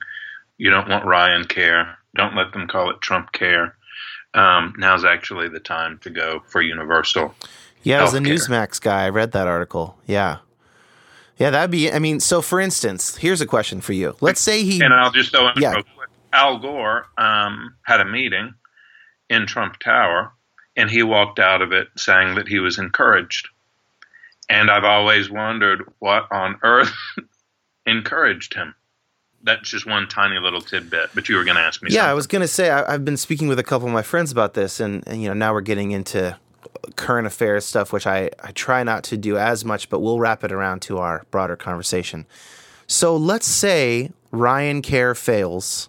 [0.58, 1.96] "You don't want Ryan care.
[2.16, 3.76] Don't let them call it Trump care.
[4.34, 7.34] Um, now's actually the time to go for universal.
[7.82, 9.98] Yeah, as a Newsmax guy, I read that article.
[10.06, 10.38] Yeah.
[11.38, 11.90] Yeah, that'd be.
[11.90, 14.16] I mean, so for instance, here's a question for you.
[14.20, 14.82] Let's say he.
[14.82, 15.72] And I'll just throw in yeah.
[15.72, 16.08] real quick.
[16.32, 18.54] Al Gore um, had a meeting
[19.32, 20.32] in Trump Tower,
[20.76, 23.48] and he walked out of it saying that he was encouraged.
[24.48, 26.92] And I've always wondered what on earth
[27.86, 28.74] encouraged him.
[29.44, 31.90] That's just one tiny little tidbit, but you were going to ask me.
[31.90, 32.10] Yeah, something.
[32.10, 34.30] I was going to say I, have been speaking with a couple of my friends
[34.30, 36.36] about this, and, and you know now we're getting into
[36.96, 40.44] current affairs stuff, which I, I try not to do as much, but we'll wrap
[40.44, 42.26] it around to our broader conversation.
[42.86, 45.88] So let's say Ryan Care fails,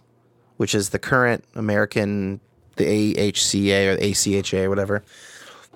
[0.58, 2.40] which is the current American,
[2.76, 5.04] the AHCA or the ACHA whatever,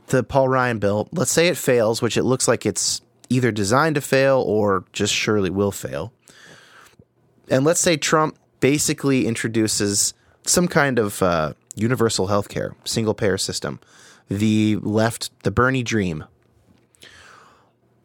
[0.08, 1.08] the Paul Ryan bill.
[1.12, 5.14] Let's say it fails, which it looks like it's either designed to fail or just
[5.14, 6.14] surely will fail.
[7.50, 13.38] And let's say Trump basically introduces some kind of uh, universal health care, single payer
[13.38, 13.80] system,
[14.30, 16.26] the left, the Bernie dream.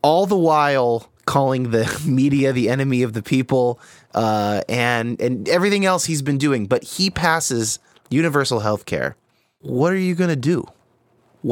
[0.03, 3.81] All the while calling the media the enemy of the people
[4.15, 7.79] uh, and, and everything else he's been doing, but he passes
[8.13, 9.17] universal health care.
[9.61, 10.65] What are you going to do?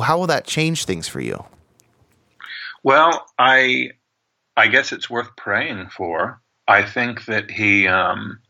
[0.02, 1.44] How will that change things for you?
[2.82, 3.90] Well, I
[4.56, 6.40] I guess it's worth praying for.
[6.68, 8.40] I think that he um,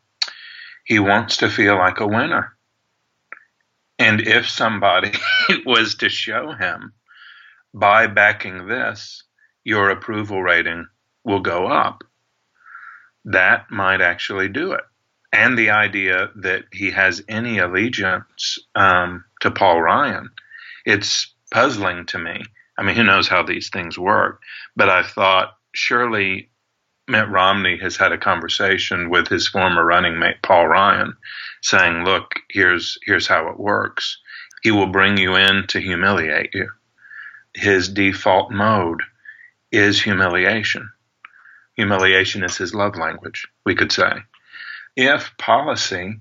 [0.85, 2.57] he wants to feel like a winner,
[3.99, 5.13] and if somebody
[5.67, 6.93] was to show him
[7.73, 9.23] by backing this,
[9.65, 10.87] your approval rating
[11.25, 12.03] will go up,
[13.25, 14.85] that might actually do it.
[15.33, 20.31] And the idea that he has any allegiance um, to Paul Ryan,
[20.85, 22.43] it's puzzling to me.
[22.77, 24.41] I mean, who knows how these things work?
[24.75, 26.51] But I thought surely
[27.07, 31.17] Mitt Romney has had a conversation with his former running mate Paul Ryan,
[31.61, 34.19] saying, "Look, here's here's how it works.
[34.63, 36.71] He will bring you in to humiliate you.
[37.55, 39.03] His default mode
[39.73, 40.91] is humiliation.
[41.75, 44.13] Humiliation is his love language, we could say.
[44.97, 46.21] If policy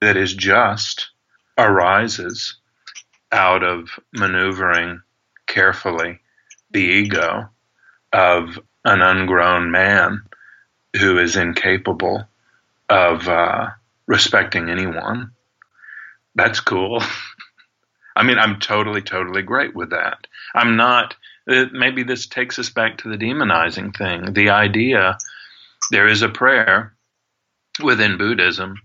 [0.00, 1.10] that is just
[1.56, 2.56] arises
[3.32, 5.02] out of maneuvering
[5.46, 6.20] carefully
[6.70, 7.48] the ego
[8.12, 10.22] of an ungrown man
[10.98, 12.28] who is incapable
[12.88, 13.70] of uh,
[14.06, 15.30] respecting anyone.
[16.34, 17.02] That's cool.
[18.16, 20.26] I mean, I'm totally, totally great with that.
[20.54, 21.16] I'm not,
[21.50, 24.32] uh, maybe this takes us back to the demonizing thing.
[24.32, 25.18] The idea
[25.90, 26.93] there is a prayer
[27.82, 28.76] within Buddhism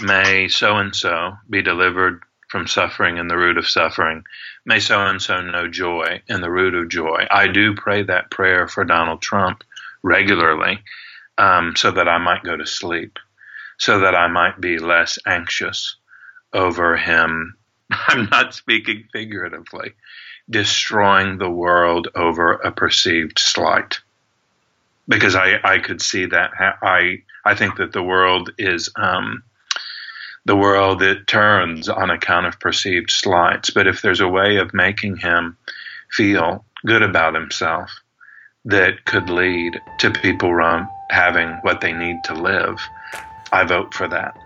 [0.00, 4.24] may so and so be delivered from suffering and the root of suffering.
[4.64, 7.26] May so and so know joy and the root of joy.
[7.30, 9.62] I do pray that prayer for Donald Trump
[10.02, 10.80] regularly
[11.38, 13.18] um, so that I might go to sleep,
[13.78, 15.96] so that I might be less anxious
[16.52, 17.56] over him.
[17.90, 19.92] I'm not speaking figuratively,
[20.48, 24.00] destroying the world over a perceived slight.
[25.08, 26.50] Because I, I could see that.
[26.82, 28.90] I, I think that the world is.
[28.96, 29.42] Um,
[30.46, 33.70] the world it turns on account of perceived slights.
[33.70, 35.56] But if there's a way of making him
[36.10, 37.90] feel good about himself
[38.64, 40.50] that could lead to people
[41.10, 42.80] having what they need to live,
[43.52, 44.36] I vote for that.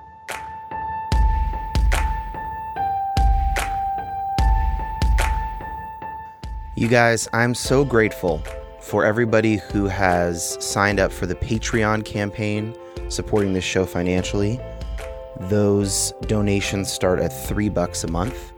[6.77, 8.43] You guys, I'm so grateful
[8.81, 12.75] for everybody who has signed up for the Patreon campaign
[13.09, 14.61] supporting this show financially.
[15.41, 18.53] Those donations start at three bucks a month,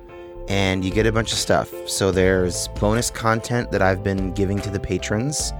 [0.49, 1.73] and you get a bunch of stuff.
[1.87, 5.53] So there's bonus content that I've been giving to the patrons.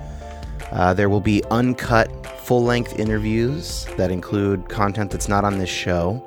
[0.73, 2.11] Uh, there will be uncut,
[2.41, 6.23] full length interviews that include content that's not on this show.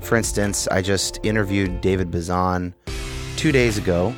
[0.00, 2.74] For instance, I just interviewed David Bazan
[3.36, 4.14] two days ago,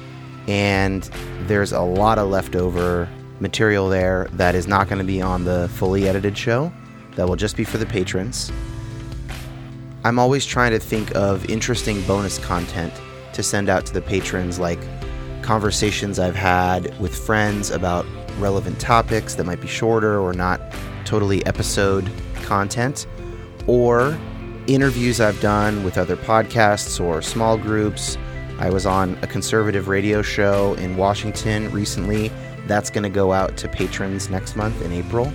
[0.49, 1.03] and
[1.47, 5.69] there's a lot of leftover material there that is not going to be on the
[5.75, 6.73] fully edited show.
[7.17, 8.53] That will just be for the patrons.
[10.05, 12.93] I'm always trying to think of interesting bonus content
[13.33, 14.79] to send out to the patrons, like
[15.43, 18.07] conversations I've had with friends about
[18.39, 20.61] relevant topics that might be shorter or not
[21.05, 22.11] totally episode
[22.43, 23.07] content,
[23.67, 24.17] or
[24.67, 28.17] interviews I've done with other podcasts or small groups.
[28.59, 32.31] I was on a conservative radio show in Washington recently.
[32.67, 35.33] That's going to go out to patrons next month in April.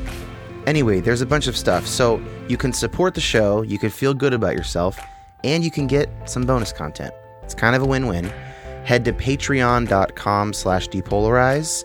[0.68, 1.88] Anyway, there's a bunch of stuff.
[1.88, 5.00] So you can support the show, you can feel good about yourself,
[5.44, 7.14] and you can get some bonus content.
[7.44, 8.26] It's kind of a win-win.
[8.84, 11.84] Head to patreon.com slash depolarize,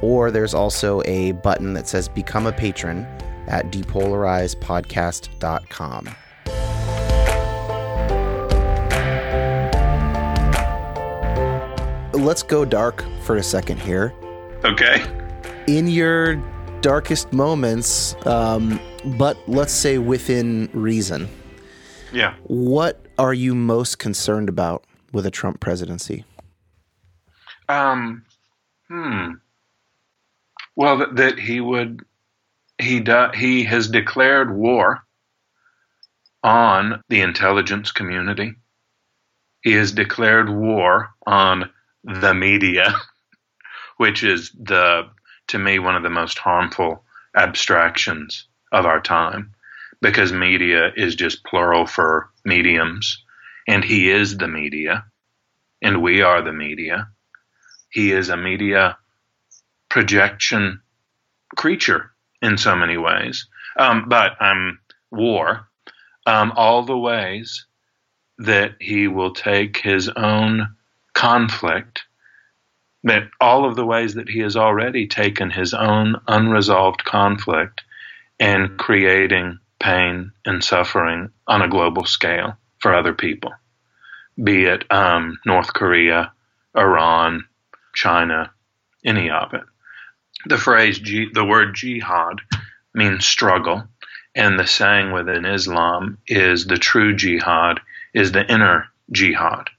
[0.00, 3.04] or there's also a button that says become a patron
[3.48, 6.08] at depolarizepodcast.com.
[12.14, 14.14] Let's go dark for a second here.
[14.64, 15.04] Okay.
[15.66, 16.36] In your
[16.82, 18.78] darkest moments, um,
[19.16, 21.28] but let's say within reason.
[22.12, 22.34] Yeah.
[22.42, 26.24] What are you most concerned about with a Trump presidency?
[27.68, 28.24] Um,
[28.88, 29.30] hmm.
[30.76, 32.04] Well, that, that he would,
[32.78, 35.04] he do, he has declared war
[36.42, 38.54] on the intelligence community.
[39.62, 41.70] He has declared war on
[42.02, 42.92] the media,
[43.98, 45.08] which is the,
[45.48, 47.04] to me, one of the most harmful
[47.36, 49.54] abstractions of our time
[50.00, 53.22] because media is just plural for mediums
[53.68, 55.04] and he is the media
[55.80, 57.08] and we are the media.
[57.90, 58.96] He is a media
[59.88, 60.80] projection
[61.56, 63.46] creature in so many ways.
[63.78, 64.78] Um, but um,
[65.10, 65.68] war,
[66.26, 67.66] um, all the ways
[68.38, 70.76] that he will take his own
[71.14, 72.02] conflict,
[73.04, 77.82] that all of the ways that he has already taken his own unresolved conflict
[78.38, 83.52] and creating pain and suffering on a global scale for other people,
[84.42, 86.32] be it um, North Korea,
[86.76, 87.44] Iran,
[87.94, 88.52] China,
[89.04, 89.64] any of it.
[90.46, 92.40] The phrase, the word jihad
[92.94, 93.84] means struggle,
[94.34, 97.80] and the saying within Islam is the true jihad
[98.14, 99.70] is the inner jihad.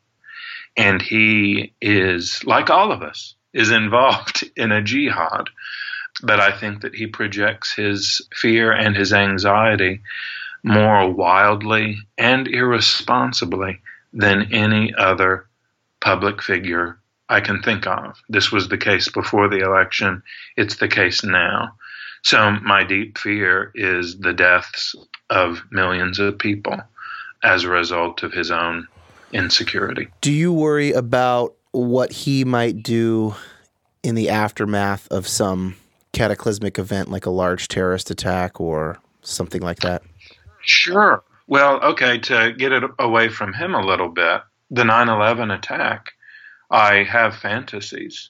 [0.76, 5.50] And he is, like all of us, is involved in a jihad.
[6.22, 10.02] But I think that he projects his fear and his anxiety
[10.64, 13.80] more wildly and irresponsibly
[14.14, 15.48] than any other
[16.00, 18.18] public figure I can think of.
[18.30, 20.24] This was the case before the election.
[20.56, 21.76] It's the case now.
[22.22, 24.96] So my deep fear is the deaths
[25.30, 26.80] of millions of people
[27.44, 28.88] as a result of his own
[29.34, 30.08] insecurity.
[30.22, 33.36] Do you worry about what he might do
[34.04, 35.76] in the aftermath of some
[36.12, 40.04] cataclysmic event like a large terrorist attack or something like that?
[40.62, 41.24] Sure.
[41.48, 46.14] Well, okay, to get it away from him a little bit, the 9 11 attack,
[46.70, 48.30] I have fantasies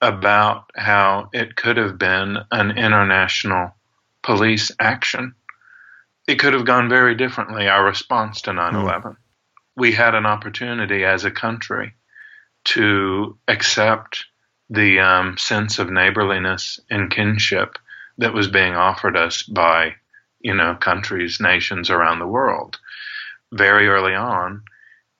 [0.00, 3.74] about how it could have been an international
[4.22, 5.34] police action.
[6.26, 9.12] It could have gone very differently, our response to 9 11.
[9.12, 9.16] Mm.
[9.76, 11.94] We had an opportunity as a country
[12.64, 14.26] to accept
[14.68, 17.78] the um, sense of neighborliness and kinship
[18.18, 19.94] that was being offered us by
[20.40, 22.78] you know, countries, nations around the world.
[23.52, 24.62] Very early on,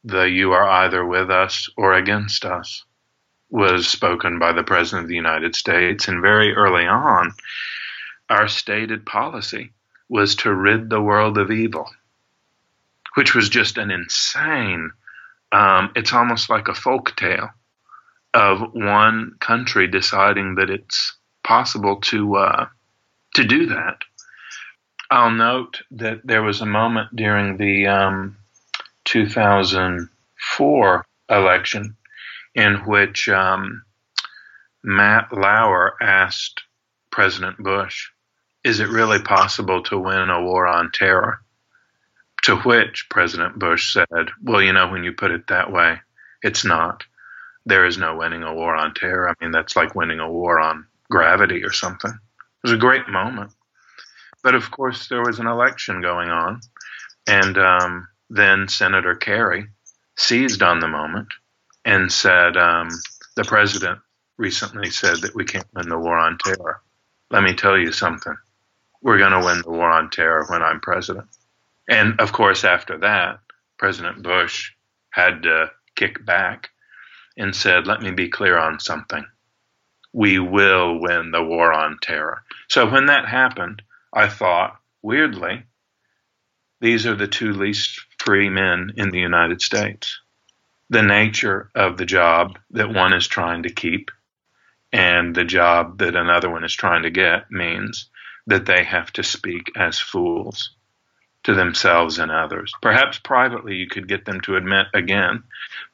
[0.02, 2.84] the you are either with us or against us
[3.50, 6.08] was spoken by the President of the United States.
[6.08, 7.32] And very early on,
[8.30, 9.72] our stated policy
[10.08, 11.90] was to rid the world of evil,
[13.14, 14.90] which was just an insane,
[15.52, 17.50] um, it's almost like a folk tale
[18.34, 22.66] of one country deciding that it's possible to uh,
[23.34, 23.98] to do that
[25.10, 28.36] I'll note that there was a moment during the um,
[29.06, 31.96] 2004 election
[32.54, 33.82] in which um,
[34.84, 36.62] Matt Lauer asked
[37.10, 38.08] President Bush,
[38.62, 41.40] Is it really possible to win a war on terror?
[42.42, 46.00] To which President Bush said, Well, you know, when you put it that way,
[46.42, 47.04] it's not.
[47.66, 49.28] There is no winning a war on terror.
[49.28, 52.10] I mean, that's like winning a war on gravity or something.
[52.10, 53.52] It was a great moment.
[54.42, 56.60] But of course, there was an election going on,
[57.26, 59.66] and um, then Senator Kerry
[60.16, 61.28] seized on the moment
[61.84, 62.88] and said, um,
[63.36, 64.00] The president
[64.38, 66.80] recently said that we can't win the war on terror.
[67.30, 68.34] Let me tell you something.
[69.02, 71.28] We're going to win the war on terror when I'm president.
[71.90, 73.40] And of course, after that,
[73.76, 74.70] President Bush
[75.10, 76.70] had to kick back
[77.36, 79.26] and said, Let me be clear on something.
[80.12, 82.44] We will win the war on terror.
[82.68, 83.82] So when that happened,
[84.12, 85.64] I thought, weirdly,
[86.80, 90.20] these are the two least free men in the United States.
[90.90, 94.12] The nature of the job that one is trying to keep
[94.92, 98.08] and the job that another one is trying to get means
[98.46, 100.70] that they have to speak as fools
[101.44, 102.72] to themselves and others.
[102.82, 105.42] Perhaps privately you could get them to admit again,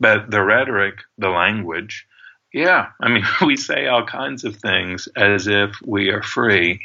[0.00, 2.06] but the rhetoric, the language,
[2.52, 6.80] yeah, I mean, we say all kinds of things as if we are free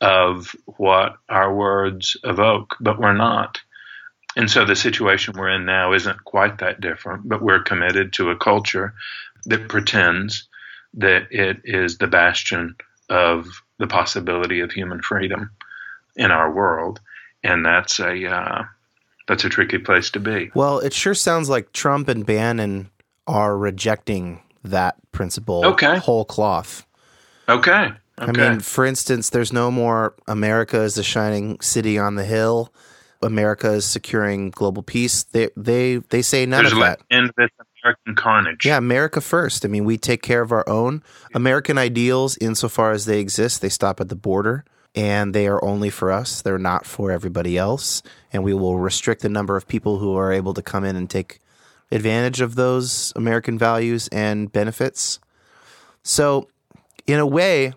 [0.00, 3.60] of what our words evoke, but we're not.
[4.36, 8.30] And so the situation we're in now isn't quite that different, but we're committed to
[8.30, 8.94] a culture
[9.46, 10.48] that pretends
[10.94, 12.76] that it is the bastion
[13.08, 13.46] of
[13.78, 15.50] the possibility of human freedom
[16.16, 17.00] in our world,
[17.42, 18.64] and that's a uh,
[19.28, 20.50] that's a tricky place to be.
[20.54, 22.90] Well, it sure sounds like Trump and Bannon
[23.26, 25.98] are rejecting that principle okay.
[25.98, 26.86] whole cloth.
[27.48, 27.92] Okay.
[28.20, 28.42] Okay.
[28.42, 32.72] I mean, for instance, there's no more America is the shining city on the hill.
[33.22, 35.24] America is securing global peace.
[35.24, 37.00] They they they say none there's of that.
[37.10, 37.50] End this
[37.82, 38.66] American carnage.
[38.66, 39.64] Yeah, America first.
[39.64, 41.02] I mean, we take care of our own
[41.34, 43.62] American ideals insofar as they exist.
[43.62, 44.64] They stop at the border
[44.94, 46.42] and they are only for us.
[46.42, 48.02] They're not for everybody else.
[48.32, 51.08] And we will restrict the number of people who are able to come in and
[51.08, 51.40] take
[51.92, 55.20] advantage of those American values and benefits.
[56.02, 56.48] So,
[57.06, 57.72] in a way,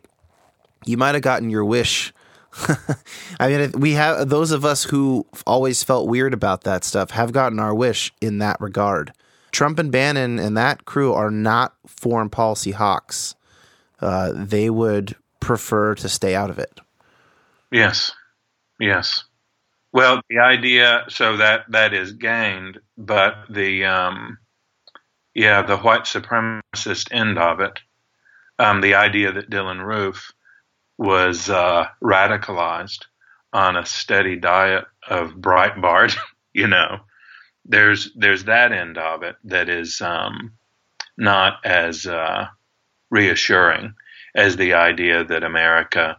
[0.86, 2.14] you might have gotten your wish.
[3.39, 7.32] I mean, we have those of us who always felt weird about that stuff have
[7.32, 9.14] gotten our wish in that regard.
[9.51, 13.36] Trump and Bannon and that crew are not foreign policy hawks.
[14.01, 16.80] Uh, they would prefer to stay out of it.
[17.74, 18.12] Yes,
[18.80, 19.24] yes.
[19.94, 24.38] Well, the idea so that that is gained, but the um,
[25.36, 27.80] yeah, the white supremacist end of it,
[28.60, 30.32] um, the idea that Dylann Roof
[30.98, 33.06] was uh, radicalized
[33.54, 36.18] on a steady diet of Breitbart,
[36.54, 37.00] you know,
[37.66, 40.54] there's there's that end of it that is um,
[41.18, 42.48] not as uh,
[43.12, 43.94] reassuring
[44.36, 46.18] as the idea that America,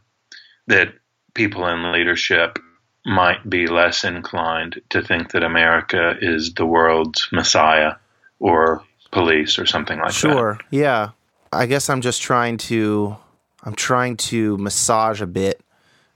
[0.69, 0.95] that
[1.35, 2.59] people in leadership
[3.05, 7.95] might be less inclined to think that America is the world's messiah
[8.39, 10.30] or police or something like sure.
[10.30, 10.37] that.
[10.37, 10.59] Sure.
[10.70, 11.11] Yeah.
[11.53, 13.16] I guess I'm just trying to
[13.62, 15.61] I'm trying to massage a bit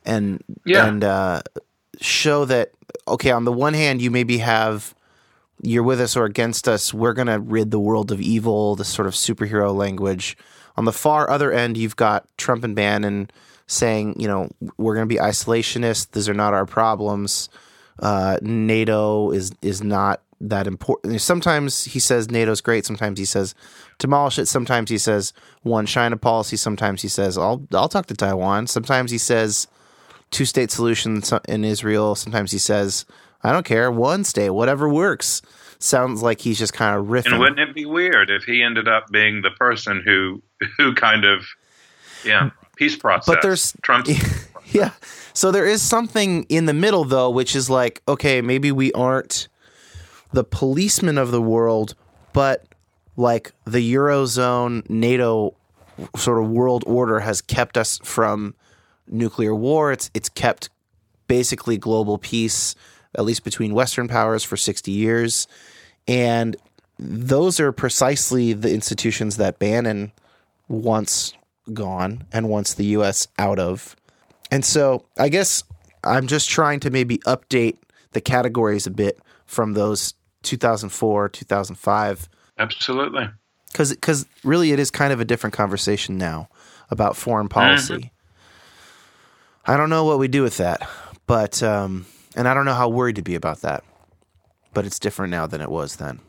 [0.04, 0.86] and yeah.
[0.86, 1.42] and uh,
[2.00, 2.72] show that
[3.06, 4.94] okay, on the one hand you maybe have
[5.62, 8.88] you're with us or against us, we're going to rid the world of evil, this
[8.88, 10.36] sort of superhero language.
[10.76, 13.28] On the far other end, you've got Trump and Bannon
[13.68, 14.48] saying, you know,
[14.78, 16.10] we're going to be isolationist.
[16.12, 17.48] These are not our problems.
[18.00, 21.20] Uh, NATO is is not that important.
[21.20, 22.86] Sometimes he says NATO's great.
[22.86, 23.54] Sometimes he says
[23.98, 24.46] demolish it.
[24.46, 26.56] Sometimes he says one China policy.
[26.56, 28.66] Sometimes he says I'll I'll talk to Taiwan.
[28.66, 29.68] Sometimes he says
[30.30, 32.14] two state solution in Israel.
[32.14, 33.04] Sometimes he says
[33.42, 35.42] I don't care one state, whatever works.
[35.80, 37.32] Sounds like he's just kind of riffing.
[37.32, 40.42] And wouldn't it be weird if he ended up being the person who
[40.76, 41.44] who kind of
[42.24, 43.26] yeah peace process.
[43.26, 44.06] But there's Trump.
[44.66, 44.92] yeah.
[45.34, 49.48] So there is something in the middle though, which is like, okay, maybe we aren't
[50.32, 51.94] the policemen of the world,
[52.32, 52.64] but
[53.16, 55.54] like the eurozone, NATO
[56.16, 58.54] sort of world order has kept us from
[59.06, 59.92] nuclear war.
[59.92, 60.70] It's it's kept
[61.26, 62.74] basically global peace,
[63.14, 65.48] at least between Western powers, for sixty years,
[66.06, 66.56] and
[66.98, 70.12] those are precisely the institutions that Bannon
[70.68, 71.32] wants
[71.74, 73.96] gone and wants the US out of.
[74.50, 75.62] And so I guess
[76.04, 77.78] I'm just trying to maybe update
[78.12, 82.28] the categories a bit from those 2004, 2005.
[82.58, 83.28] Absolutely.
[83.74, 86.48] Cuz really it is kind of a different conversation now
[86.90, 87.94] about foreign policy.
[87.94, 88.08] Mm-hmm.
[89.70, 90.88] I don't know what we do with that,
[91.26, 93.84] but um, and I don't know how worried to be about that.
[94.72, 96.20] But it's different now than it was then.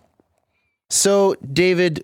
[0.89, 2.03] So, David,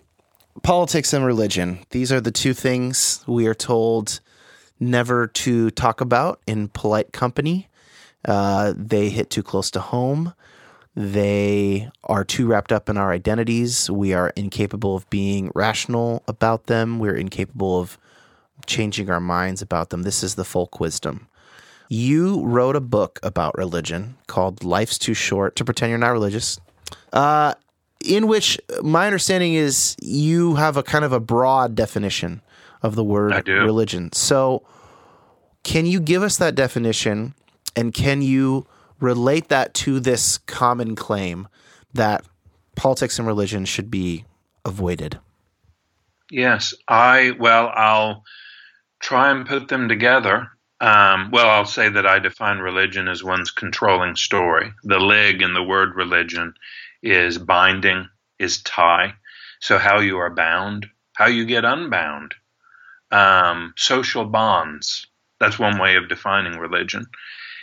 [0.62, 1.80] politics and religion.
[1.90, 4.20] These are the two things we are told
[4.78, 7.68] never to talk about in polite company.
[8.24, 10.34] Uh, they hit too close to home.
[10.94, 13.90] They are too wrapped up in our identities.
[13.90, 16.98] We are incapable of being rational about them.
[16.98, 17.98] We're incapable of
[18.64, 20.02] changing our minds about them.
[20.02, 21.28] This is the folk wisdom.
[21.88, 26.58] You wrote a book about religion called Life's Too Short to Pretend You're Not Religious.
[27.12, 27.54] Uh,
[28.04, 32.42] in which my understanding is you have a kind of a broad definition
[32.82, 34.12] of the word religion.
[34.12, 34.62] So,
[35.62, 37.34] can you give us that definition
[37.74, 38.66] and can you
[39.00, 41.48] relate that to this common claim
[41.92, 42.24] that
[42.76, 44.24] politics and religion should be
[44.64, 45.18] avoided?
[46.30, 48.24] Yes, I, well, I'll
[49.00, 50.48] try and put them together.
[50.80, 54.72] Um, well, I'll say that I define religion as one's controlling story.
[54.84, 56.54] The lig in the word religion
[57.06, 59.14] is binding, is tie.
[59.60, 62.34] So how you are bound, how you get unbound.
[63.10, 65.06] Um, social bonds.
[65.38, 67.06] That's one way of defining religion.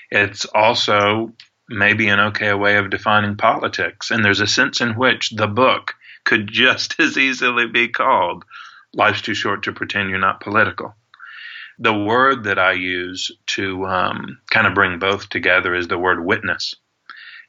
[0.09, 1.33] It's also
[1.69, 4.11] maybe an okay way of defining politics.
[4.11, 8.45] And there's a sense in which the book could just as easily be called
[8.93, 10.95] Life's Too Short to Pretend You're Not Political.
[11.79, 16.23] The word that I use to um, kind of bring both together is the word
[16.23, 16.75] witness.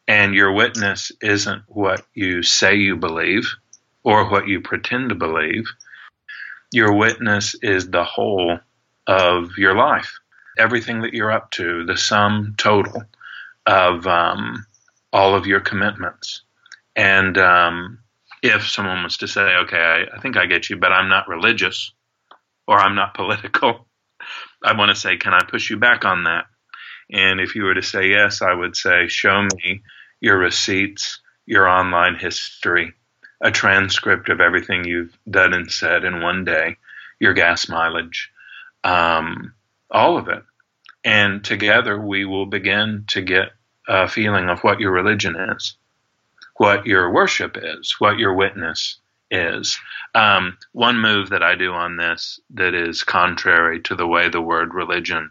[0.07, 3.55] And your witness isn't what you say you believe
[4.03, 5.67] or what you pretend to believe.
[6.73, 8.59] Your witness is the whole
[9.07, 10.19] of your life,
[10.59, 13.05] everything that you're up to, the sum total
[13.67, 14.67] of um,
[15.13, 16.43] all of your commitments.
[16.97, 18.01] And um,
[18.43, 21.29] if someone was to say, okay, I, I think I get you, but I'm not
[21.29, 21.93] religious
[22.67, 23.87] or I'm not political,
[24.63, 26.47] I want to say, can I push you back on that?
[27.11, 29.83] And if you were to say yes, I would say, show me
[30.21, 32.95] your receipts, your online history
[33.45, 36.77] a transcript of everything you've done and said in one day,
[37.21, 38.31] your gas mileage,
[38.83, 39.53] um,
[39.91, 40.43] all of it.
[41.05, 43.53] And together we will begin to get
[43.87, 45.77] a feeling of what your religion is,
[46.57, 48.97] what your worship is, what your witness
[49.31, 49.79] is.
[50.15, 54.41] Um, one move that I do on this that is contrary to the way the
[54.41, 55.31] word religion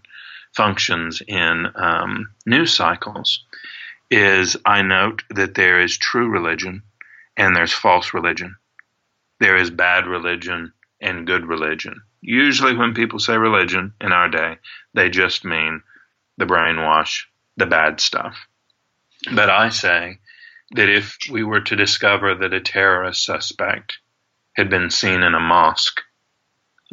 [0.56, 3.44] functions in um, news cycles
[4.10, 6.84] is I note that there is true religion
[7.36, 8.56] and there's false religion.
[9.40, 12.02] There is bad religion and good religion.
[12.22, 14.58] Usually, when people say religion in our day,
[14.94, 15.82] they just mean
[16.38, 17.26] the brainwash,
[17.58, 18.38] the bad stuff.
[19.34, 20.20] But I say
[20.72, 23.98] that if we were to discover that a terrorist suspect
[24.54, 26.02] had been seen in a mosque,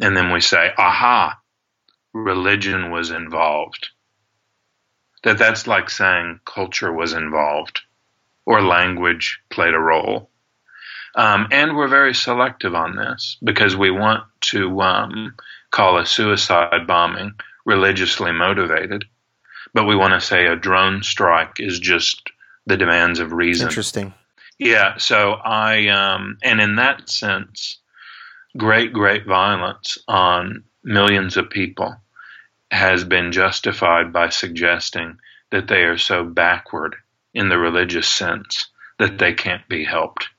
[0.01, 1.39] and then we say, aha,
[2.13, 3.89] religion was involved,
[5.23, 7.81] that that's like saying culture was involved
[8.45, 10.29] or language played a role.
[11.15, 15.35] Um, and we're very selective on this because we want to um,
[15.69, 17.33] call a suicide bombing
[17.65, 19.05] religiously motivated,
[19.73, 22.29] but we want to say a drone strike is just
[22.65, 23.67] the demands of reason.
[23.67, 24.13] Interesting.
[24.57, 24.97] Yeah.
[24.97, 27.79] So I, um, and in that sense,
[28.57, 31.95] great, great violence on millions of people
[32.71, 35.17] has been justified by suggesting
[35.51, 36.95] that they are so backward
[37.33, 38.69] in the religious sense
[38.99, 40.29] that they can't be helped.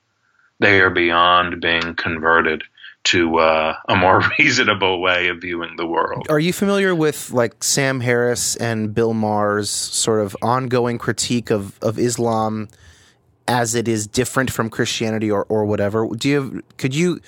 [0.59, 2.63] They are beyond being converted
[3.05, 6.27] to uh, a more reasonable way of viewing the world.
[6.29, 11.77] Are you familiar with like Sam Harris and Bill Maher's sort of ongoing critique of,
[11.81, 12.69] of Islam
[13.47, 16.07] as it is different from Christianity or, or whatever?
[16.15, 17.19] Do you could you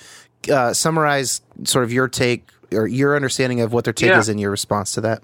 [0.50, 4.18] uh, summarize sort of your take or your understanding of what their take yeah.
[4.18, 5.22] is in your response to that?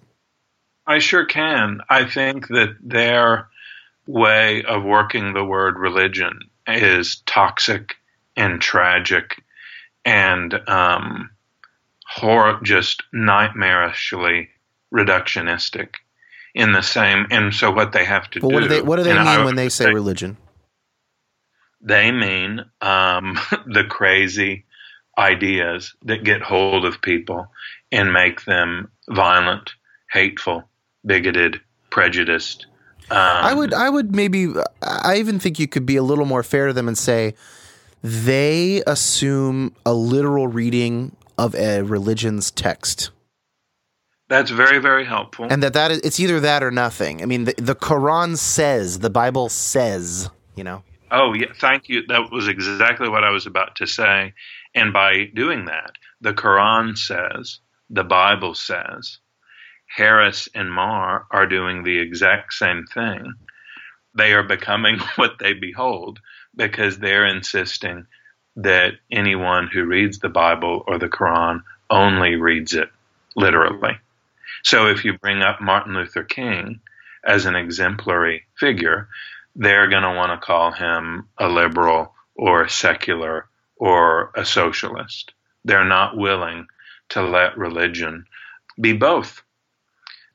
[0.86, 1.80] I sure can.
[1.88, 3.48] I think that their
[4.06, 7.96] way of working the word religion is toxic
[8.36, 9.42] and tragic
[10.04, 11.30] and um,
[12.06, 14.48] horror, just nightmarishly
[14.92, 15.94] reductionistic
[16.54, 17.26] in the same.
[17.30, 18.46] And so, what they have to do.
[18.46, 20.36] What do they, what do they mean I, when they say, say religion?
[21.80, 24.64] They mean um, the crazy
[25.18, 27.46] ideas that get hold of people
[27.90, 29.72] and make them violent,
[30.10, 30.68] hateful,
[31.04, 31.60] bigoted,
[31.90, 32.66] prejudiced.
[33.10, 36.42] Um, I would, I would maybe, I even think you could be a little more
[36.42, 37.34] fair to them and say
[38.02, 43.10] they assume a literal reading of a religion's text.
[44.28, 45.46] That's very, very helpful.
[45.50, 47.22] And that that is, it's either that or nothing.
[47.22, 50.82] I mean, the, the Quran says, the Bible says, you know.
[51.10, 52.06] Oh yeah, thank you.
[52.06, 54.32] That was exactly what I was about to say.
[54.74, 57.58] And by doing that, the Quran says,
[57.90, 59.18] the Bible says,
[59.86, 63.34] Harris and Maher are doing the exact same thing.
[64.14, 66.20] They are becoming what they behold
[66.56, 68.06] because they're insisting
[68.56, 72.90] that anyone who reads the Bible or the Quran only reads it
[73.36, 73.98] literally.
[74.62, 76.80] So if you bring up Martin Luther King
[77.24, 79.08] as an exemplary figure,
[79.56, 83.46] they're going to want to call him a liberal or a secular
[83.82, 85.32] or a socialist.
[85.64, 86.68] They're not willing
[87.08, 88.24] to let religion
[88.80, 89.42] be both.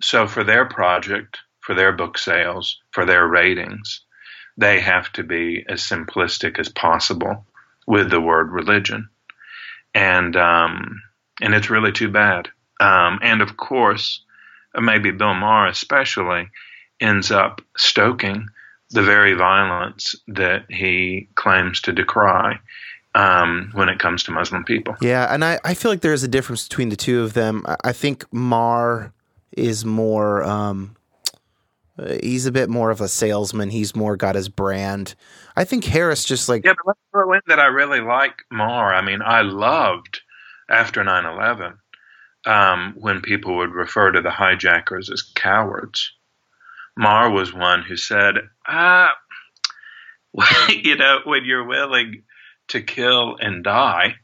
[0.01, 4.01] So for their project, for their book sales, for their ratings,
[4.57, 7.45] they have to be as simplistic as possible
[7.87, 9.07] with the word religion.
[9.93, 11.01] And um,
[11.41, 12.49] and it's really too bad.
[12.81, 14.23] Um, and of course,
[14.75, 16.49] maybe Bill Maher especially
[16.99, 18.49] ends up stoking
[18.89, 22.59] the very violence that he claims to decry
[23.15, 24.95] um, when it comes to Muslim people.
[25.01, 27.65] Yeah, and I, I feel like there's a difference between the two of them.
[27.83, 29.13] I think Maher
[29.51, 30.43] is more.
[30.43, 30.95] Um,
[32.21, 33.69] he's a bit more of a salesman.
[33.69, 35.15] He's more got his brand.
[35.55, 38.93] I think Harris just like yeah, but let's throw in that I really like Maher.
[38.93, 40.21] I mean, I loved
[40.69, 41.77] after 9-11
[42.45, 46.13] um, when people would refer to the hijackers as cowards.
[46.95, 48.35] Maher was one who said,
[48.67, 49.13] ah,
[50.69, 52.23] you know, when you're willing
[52.69, 54.15] to kill and die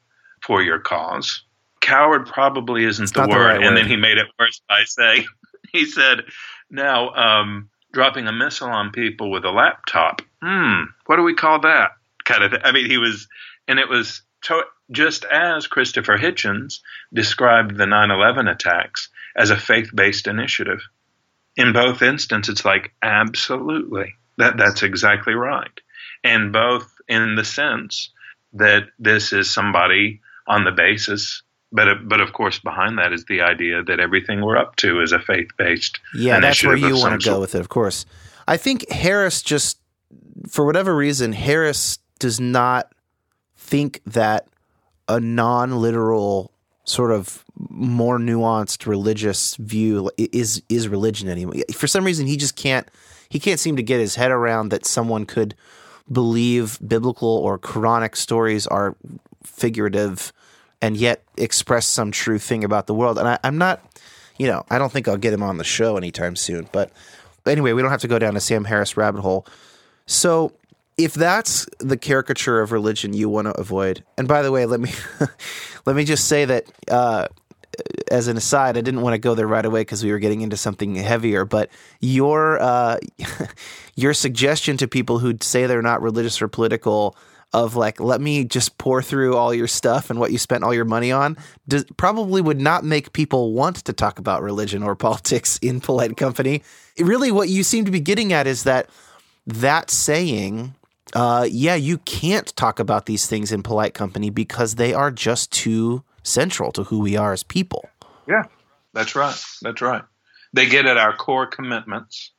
[0.42, 1.44] for your cause,
[1.82, 3.30] coward probably isn't it's the, word.
[3.30, 3.78] the right and word.
[3.78, 5.26] then he made it worse by saying,
[5.72, 6.22] he said,
[6.70, 11.60] now um, dropping a missile on people with a laptop, hmm, what do we call
[11.62, 11.92] that?
[12.26, 13.28] Kind of, th- I mean, he was,
[13.68, 16.80] and it was to- just as Christopher Hitchens
[17.14, 20.82] described the 9 11 attacks as a faith based initiative
[21.56, 25.80] in both instances, it's like absolutely that that's exactly right,
[26.24, 28.10] and both in the sense
[28.54, 31.44] that this is somebody on the basis.
[31.72, 35.12] But, but of course, behind that is the idea that everything we're up to is
[35.12, 36.00] a faith based.
[36.16, 38.06] Yeah, that's where you want to go with it, of course.
[38.48, 39.80] I think Harris just,
[40.48, 42.94] for whatever reason, Harris does not
[43.58, 44.48] think that
[45.08, 46.52] a non literal
[46.86, 51.56] sort of more nuanced religious view is is religion anymore.
[51.74, 52.88] For some reason, he just can't
[53.30, 55.56] he can't seem to get his head around that someone could
[56.12, 58.96] believe biblical or Quranic stories are
[59.44, 60.34] figurative
[60.82, 63.18] and yet express some true thing about the world.
[63.18, 63.82] And I, I'm not,
[64.38, 66.68] you know, I don't think I'll get him on the show anytime soon.
[66.72, 66.92] But
[67.46, 69.46] anyway, we don't have to go down a Sam Harris rabbit hole.
[70.06, 70.52] So
[70.98, 74.80] if that's the caricature of religion you want to avoid, and by the way, let
[74.80, 74.92] me
[75.86, 77.28] let me just say that uh,
[78.12, 80.42] as an aside, I didn't want to go there right away because we were getting
[80.42, 81.46] into something heavier.
[81.46, 81.70] But
[82.00, 82.98] your uh,
[83.96, 87.16] your suggestion to people who say they're not religious or political
[87.54, 90.74] of like, let me just pour through all your stuff and what you spent all
[90.74, 94.96] your money on, does, probably would not make people want to talk about religion or
[94.96, 96.64] politics in polite company.
[96.98, 98.90] really, what you seem to be getting at is that
[99.46, 100.74] that saying
[101.14, 105.52] uh, yeah, you can't talk about these things in polite company because they are just
[105.52, 107.90] too central to who we are as people.
[108.28, 108.44] Yeah,
[108.94, 109.40] that's right.
[109.62, 110.04] That's right.
[110.54, 112.32] They get at our core commitments,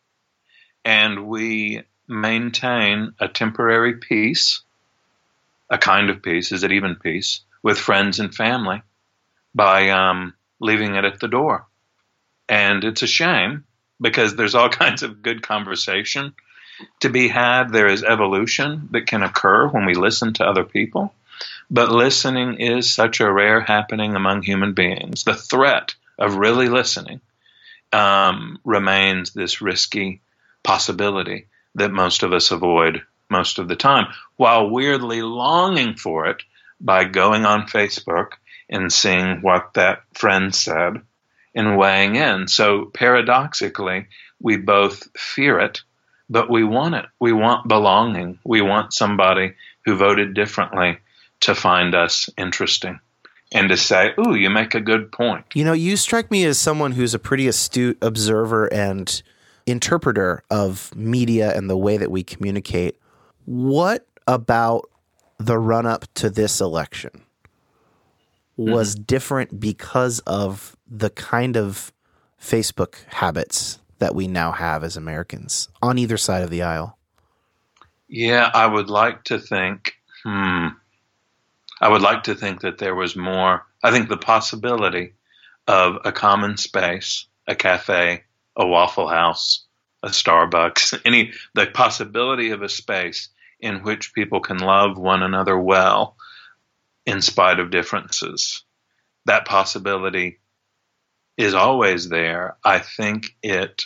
[0.85, 4.62] and we maintain a temporary peace,
[5.70, 8.82] a kind of peace, is it even peace, with friends and family
[9.55, 11.66] by um, leaving it at the door.
[12.49, 13.64] And it's a shame
[14.01, 16.35] because there's all kinds of good conversation
[17.01, 17.70] to be had.
[17.72, 21.14] There is evolution that can occur when we listen to other people.
[21.70, 25.24] But listening is such a rare happening among human beings.
[25.24, 27.20] The threat of really listening
[27.92, 30.20] um, remains this risky
[30.62, 34.06] possibility that most of us avoid most of the time,
[34.36, 36.42] while weirdly longing for it
[36.80, 38.32] by going on Facebook
[38.68, 41.00] and seeing what that friend said
[41.54, 42.46] and weighing in.
[42.48, 44.06] So paradoxically,
[44.40, 45.82] we both fear it
[46.28, 47.06] but we want it.
[47.20, 48.38] We want belonging.
[48.44, 49.54] We want somebody
[49.84, 50.98] who voted differently
[51.45, 53.01] to find us interesting
[53.53, 56.59] and to say, "Ooh, you make a good point." You know, you strike me as
[56.59, 59.22] someone who's a pretty astute observer and
[59.66, 62.99] interpreter of media and the way that we communicate.
[63.45, 64.90] What about
[65.38, 67.22] the run up to this election
[68.57, 69.05] was mm-hmm.
[69.05, 71.92] different because of the kind of
[72.40, 76.99] Facebook habits that we now have as Americans on either side of the aisle?
[78.09, 80.68] Yeah, I would like to think, hmm,
[81.85, 83.66] I would like to think that there was more.
[83.82, 85.12] I think the possibility
[85.66, 88.24] of a common space, a cafe,
[88.57, 89.66] a Waffle House,
[90.03, 93.28] a Starbucks, any, the possibility of a space
[93.61, 96.16] in which people can love one another well
[97.05, 98.64] in spite of differences.
[99.26, 100.39] That possibility
[101.37, 102.57] is always there.
[102.64, 103.82] I think it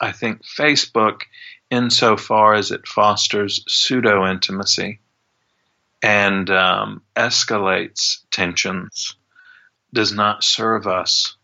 [0.00, 1.20] I think Facebook,
[1.70, 4.98] insofar as it fosters pseudo intimacy
[6.02, 9.14] and um, escalates tensions,
[9.94, 11.36] does not serve us.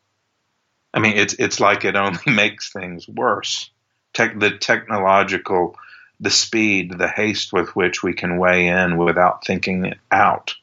[0.92, 3.70] I mean, it's it's like it only makes things worse.
[4.14, 5.76] Tech, the technological,
[6.18, 10.54] the speed, the haste with which we can weigh in without thinking it out,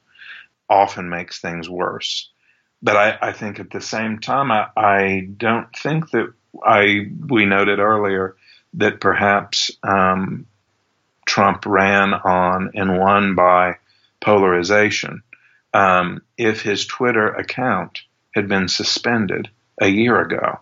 [0.69, 2.29] often makes things worse.
[2.81, 6.33] But I, I think at the same time, I, I don't think that
[6.63, 8.35] I we noted earlier
[8.73, 10.47] that perhaps um,
[11.25, 13.77] Trump ran on and won by
[14.25, 15.21] polarization.
[15.73, 18.01] Um, if his Twitter account
[18.33, 19.49] had been suspended
[19.79, 20.59] a year ago,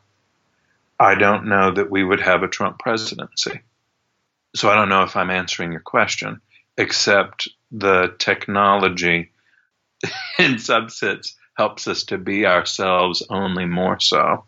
[1.00, 3.62] I don't know that we would have a Trump presidency.
[4.54, 6.42] So I don't know if I'm answering your question,
[6.78, 9.32] except the technology
[10.38, 14.44] in subsets helps us to be ourselves only more so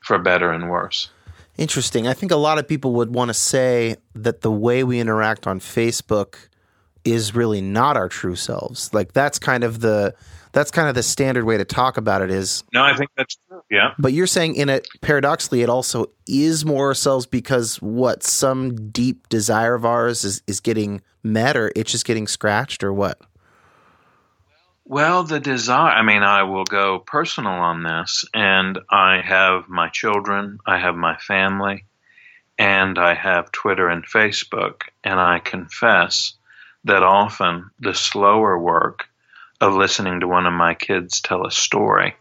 [0.00, 1.08] for better and worse.
[1.56, 2.06] Interesting.
[2.06, 5.46] I think a lot of people would want to say that the way we interact
[5.46, 6.48] on Facebook
[7.04, 8.92] is really not our true selves.
[8.92, 10.14] Like that's kind of the
[10.52, 13.36] that's kind of the standard way to talk about it is No, I think that's
[13.48, 13.62] true.
[13.70, 13.94] Yeah.
[13.98, 19.28] But you're saying in it paradoxically it also is more ourselves because what some deep
[19.28, 23.20] desire of ours is is getting met or it's just getting scratched or what?
[24.84, 29.88] Well, the desire, I mean, I will go personal on this, and I have my
[29.88, 31.84] children, I have my family,
[32.58, 36.34] and I have Twitter and Facebook, and I confess
[36.84, 39.04] that often the slower work
[39.60, 42.16] of listening to one of my kids tell a story,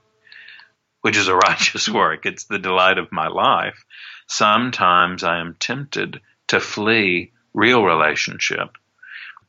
[1.01, 3.83] which is a righteous work, it's the delight of my life.
[4.27, 8.77] Sometimes I am tempted to flee real relationship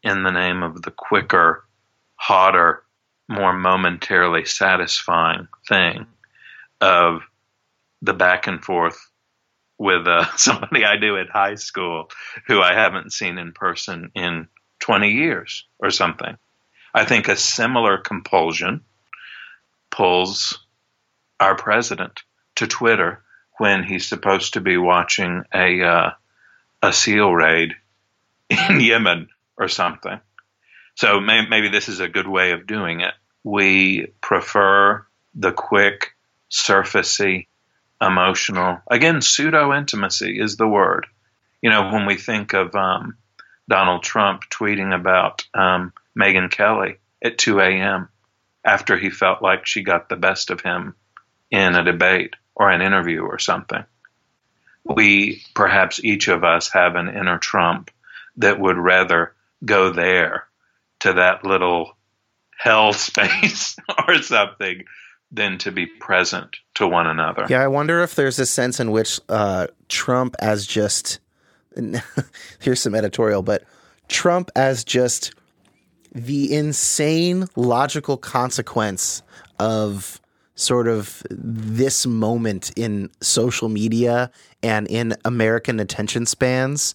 [0.03, 1.65] in the name of the quicker,
[2.17, 2.83] hotter,
[3.29, 6.07] more momentarily satisfying thing
[6.81, 7.23] of
[8.03, 9.11] the back and forth
[9.79, 12.11] with uh, somebody I knew at high school
[12.47, 14.49] who I haven't seen in person in
[14.83, 16.37] 20 years or something.
[16.93, 18.83] I think a similar compulsion
[19.91, 20.59] pulls
[21.41, 22.21] our president
[22.57, 23.23] to Twitter
[23.59, 26.11] when he's supposed to be watching a uh,
[26.83, 27.75] a SEAL raid
[28.51, 30.21] in Yemen or something.
[30.97, 33.15] So may- maybe this is a good way of doing it.
[33.45, 36.15] We prefer the quick,
[36.51, 37.47] surfacey,
[38.01, 38.79] emotional.
[38.91, 41.07] Again, pseudo intimacy is the word.
[41.63, 43.17] You know, when we think of um,
[43.73, 48.11] Donald Trump tweeting about um, Megyn Kelly at 2 a.m.
[48.63, 50.95] after he felt like she got the best of him
[51.51, 53.83] in a debate or an interview or something.
[54.85, 57.91] We, perhaps each of us, have an inner Trump
[58.37, 59.33] that would rather
[59.65, 60.49] go there
[61.01, 61.97] to that little
[62.55, 63.75] hell space
[64.07, 64.85] or something
[65.31, 67.47] than to be present to one another.
[67.49, 71.21] Yeah, I wonder if there's a sense in which uh, Trump, as just
[72.61, 73.65] here's some editorial, but
[74.09, 75.35] Trump as just
[76.15, 79.23] the insane logical consequence
[79.59, 80.21] of
[80.55, 84.31] sort of this moment in social media
[84.63, 86.95] and in American attention spans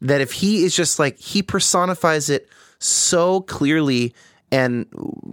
[0.00, 2.48] that if he is just like he personifies it
[2.78, 4.14] so clearly
[4.52, 4.86] and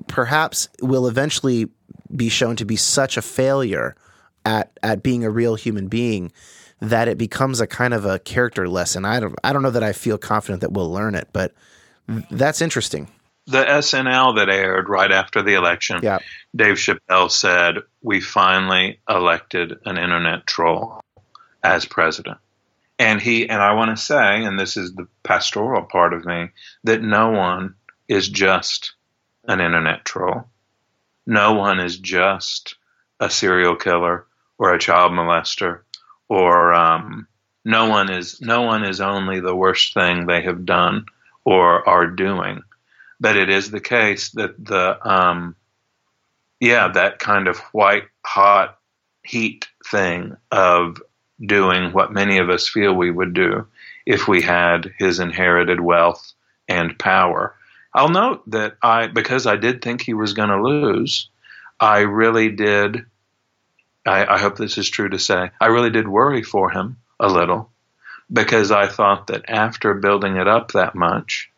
[0.08, 1.68] perhaps will eventually
[2.16, 3.96] be shown to be such a failure
[4.46, 6.32] at at being a real human being
[6.82, 9.06] that it becomes a kind of a character lesson.
[9.06, 11.54] I don't I don't know that I feel confident that we'll learn it, but
[12.30, 13.08] that's interesting.
[13.48, 16.20] The SNL that aired right after the election, yeah.
[16.56, 21.02] Dave Chappelle said, "We finally elected an internet troll
[21.64, 22.38] as president."
[23.00, 26.50] And he and I want to say, and this is the pastoral part of me,
[26.84, 27.76] that no one
[28.08, 28.94] is just
[29.48, 30.48] an internet troll.
[31.26, 32.76] No one is just
[33.20, 34.26] a serial killer
[34.58, 35.82] or a child molester
[36.32, 37.28] or um,
[37.66, 41.06] no one is no one is only the worst thing they have done
[41.44, 42.62] or are doing.
[43.20, 45.58] But it is the case that the um,
[46.62, 48.80] yeah that kind of white hot
[49.24, 51.02] heat thing of
[51.46, 53.68] doing what many of us feel we would do
[54.06, 56.32] if we had his inherited wealth
[56.70, 57.54] and power.
[57.94, 61.30] I'll note that I, because I did think he was going to lose,
[61.82, 63.06] I really did.
[64.06, 65.52] I, I hope this is true to say.
[65.60, 67.72] I really did worry for him a little
[68.32, 71.52] because I thought that after building it up that much,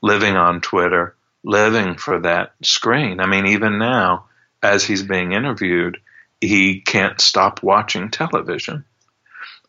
[0.00, 4.26] living on Twitter, living for that screen, I mean, even now,
[4.62, 5.98] as he's being interviewed,
[6.40, 8.84] he can't stop watching television.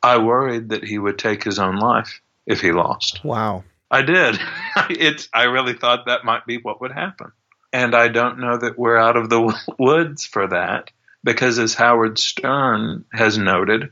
[0.02, 3.24] I worried that he would take his own life if he lost.
[3.24, 3.64] Wow.
[3.90, 4.40] I did.
[4.90, 7.32] it's I really thought that might be what would happen.
[7.74, 10.92] And I don't know that we're out of the woods for that
[11.26, 13.92] because as Howard Stern has noted,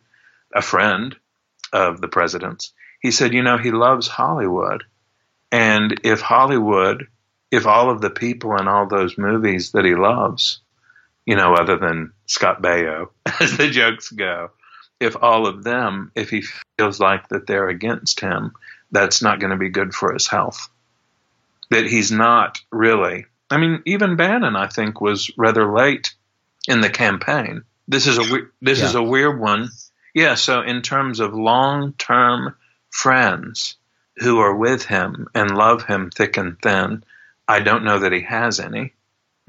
[0.54, 1.16] a friend
[1.74, 2.72] of the president's,
[3.02, 4.84] he said, you know, he loves Hollywood.
[5.52, 7.08] And if Hollywood,
[7.52, 10.62] if all of the people in all those movies that he loves,
[11.26, 13.10] you know, other than Scott Baio,
[13.40, 14.52] as the jokes go,
[15.00, 16.44] if all of them, if he
[16.78, 18.54] feels like that they're against him,
[18.92, 20.70] that's not going to be good for his health.
[21.72, 23.26] That he's not really.
[23.50, 26.14] I mean, even Bannon, I think, was rather late
[26.68, 27.64] in the campaign.
[27.88, 28.86] This is a this yeah.
[28.86, 29.70] is a weird one.
[30.14, 30.36] Yeah.
[30.36, 32.56] So in terms of long term
[32.90, 33.76] friends
[34.18, 37.04] who are with him and love him thick and thin,
[37.48, 38.94] I don't know that he has any.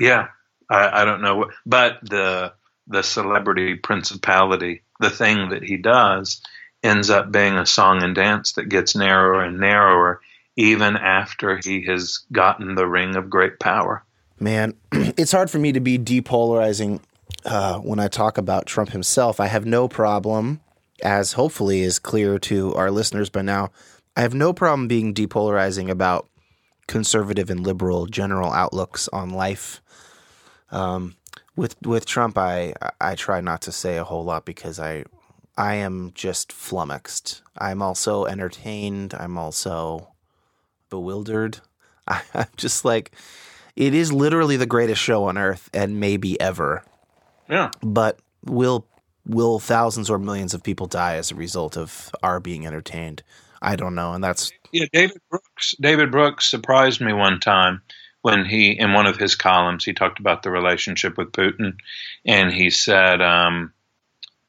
[0.00, 0.28] Yeah,
[0.70, 1.50] I, I don't know.
[1.64, 2.54] But the
[2.86, 6.40] the celebrity principality the thing that he does
[6.82, 10.20] ends up being a song and dance that gets narrower and narrower
[10.56, 14.03] even after he has gotten the ring of great power.
[14.38, 17.00] Man, it's hard for me to be depolarizing
[17.44, 19.40] uh, when I talk about Trump himself.
[19.40, 20.60] I have no problem,
[21.02, 23.70] as hopefully is clear to our listeners by now,
[24.16, 26.28] I have no problem being depolarizing about
[26.86, 29.80] conservative and liberal general outlooks on life.
[30.70, 31.16] Um,
[31.56, 35.04] with with Trump, I I try not to say a whole lot because I
[35.56, 37.42] I am just flummoxed.
[37.56, 39.14] I'm also entertained.
[39.14, 40.08] I'm also
[40.90, 41.60] bewildered.
[42.08, 43.12] I, I'm just like,
[43.76, 46.84] it is literally the greatest show on earth and maybe ever.
[47.48, 47.70] Yeah.
[47.82, 48.86] But will
[49.26, 53.22] will thousands or millions of people die as a result of our being entertained?
[53.60, 54.86] I don't know, and that's yeah.
[54.92, 55.74] David Brooks.
[55.80, 57.82] David Brooks surprised me one time
[58.22, 61.78] when he in one of his columns he talked about the relationship with Putin,
[62.24, 63.72] and he said um,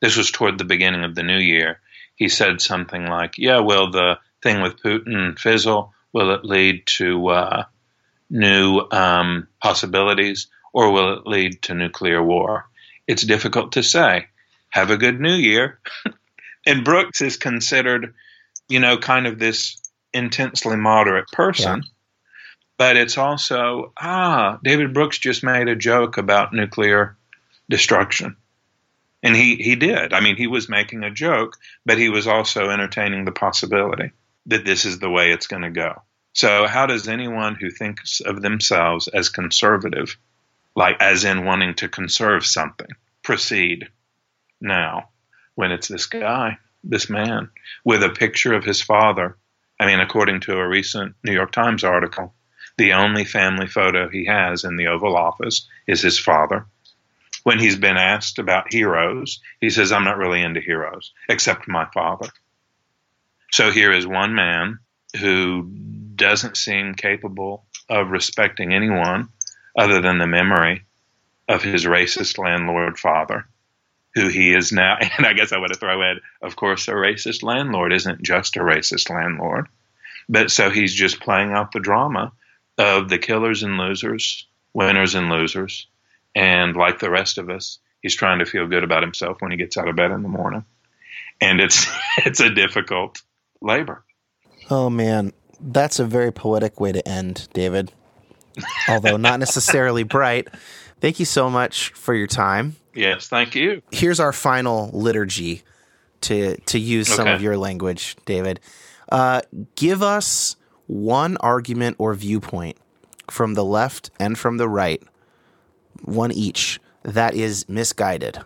[0.02, 1.80] this was toward the beginning of the new year.
[2.16, 5.94] He said something like, "Yeah, will the thing with Putin fizzle?
[6.14, 7.66] Will it lead to uh,
[8.30, 12.68] new um, possibilities, or will it lead to nuclear war?
[13.08, 14.28] It's difficult to say.
[14.70, 15.80] Have a good New Year."
[16.66, 18.14] and Brooks is considered,
[18.68, 19.82] you know, kind of this
[20.14, 21.84] intensely moderate person.
[21.84, 21.90] Yeah
[22.78, 27.18] but it's also ah, David Brooks just made a joke about nuclear
[27.70, 28.36] destruction.
[29.24, 30.14] And he, he did.
[30.14, 34.12] I mean, he was making a joke, but he was also entertaining the possibility
[34.46, 36.02] that this is the way it's going to go.
[36.36, 40.18] So, how does anyone who thinks of themselves as conservative,
[40.76, 42.90] like as in wanting to conserve something,
[43.24, 43.88] proceed
[44.60, 45.10] now
[45.56, 47.52] when it's this guy, this man,
[47.86, 49.38] with a picture of his father?
[49.80, 52.34] I mean, according to a recent New York Times article,
[52.78, 56.66] the only family photo he has in the Oval Office is his father.
[57.44, 61.86] When he's been asked about heroes, he says, I'm not really into heroes, except my
[61.94, 62.28] father.
[63.52, 64.80] So here is one man
[65.22, 65.72] who
[66.16, 69.30] doesn't seem capable of respecting anyone
[69.78, 70.84] other than the memory
[71.48, 73.46] of his racist landlord father,
[74.14, 74.98] who he is now.
[75.18, 78.62] And I guess I would throw in, of course, a racist landlord isn't just a
[78.62, 79.68] racist landlord.
[80.28, 82.34] But so he's just playing out the drama
[82.78, 85.88] of the killers and losers, winners and losers.
[86.34, 89.58] And like the rest of us, he's trying to feel good about himself when he
[89.58, 90.66] gets out of bed in the morning.
[91.40, 91.88] And it's
[92.18, 93.22] it's a difficult
[93.62, 94.04] labor.
[94.70, 97.92] Oh man, that's a very poetic way to end, David.
[98.88, 100.48] Although not necessarily bright.
[101.02, 102.78] Thank you so much for your time.
[102.94, 103.82] Yes, thank you.
[103.92, 105.64] Here's our final liturgy
[106.22, 107.34] to to use some Okay.
[107.36, 108.60] of your language, David.
[109.12, 109.42] Uh,
[109.76, 110.56] give us
[110.88, 112.78] one argument or viewpoint
[113.30, 115.04] from the left and from the right,
[116.04, 118.40] one each, that is misguided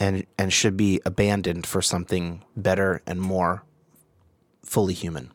[0.00, 3.62] and and should be abandoned for something better and more
[4.64, 5.30] fully human.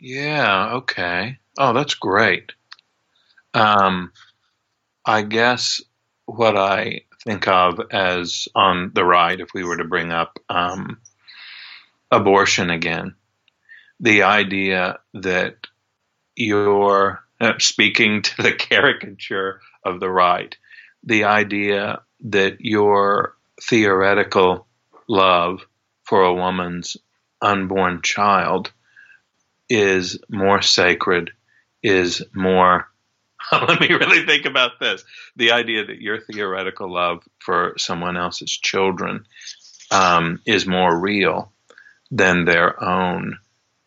[0.00, 1.38] Yeah, okay.
[1.58, 2.52] Oh, that's great.
[3.54, 4.12] Um,
[5.04, 5.80] I guess
[6.26, 11.00] what I think of as on the right, if we were to bring up um,
[12.10, 13.14] abortion again,
[14.00, 15.66] the idea that
[16.36, 17.24] you're
[17.58, 20.56] speaking to the caricature of the right,
[21.04, 24.66] the idea that your theoretical
[25.08, 25.60] love
[26.04, 26.96] for a woman's
[27.42, 28.72] unborn child
[29.68, 31.30] is more sacred,
[31.82, 32.88] is more.
[33.52, 35.04] Let me really think about this.
[35.36, 39.26] The idea that your theoretical love for someone else's children
[39.90, 41.52] um, is more real
[42.10, 43.38] than their own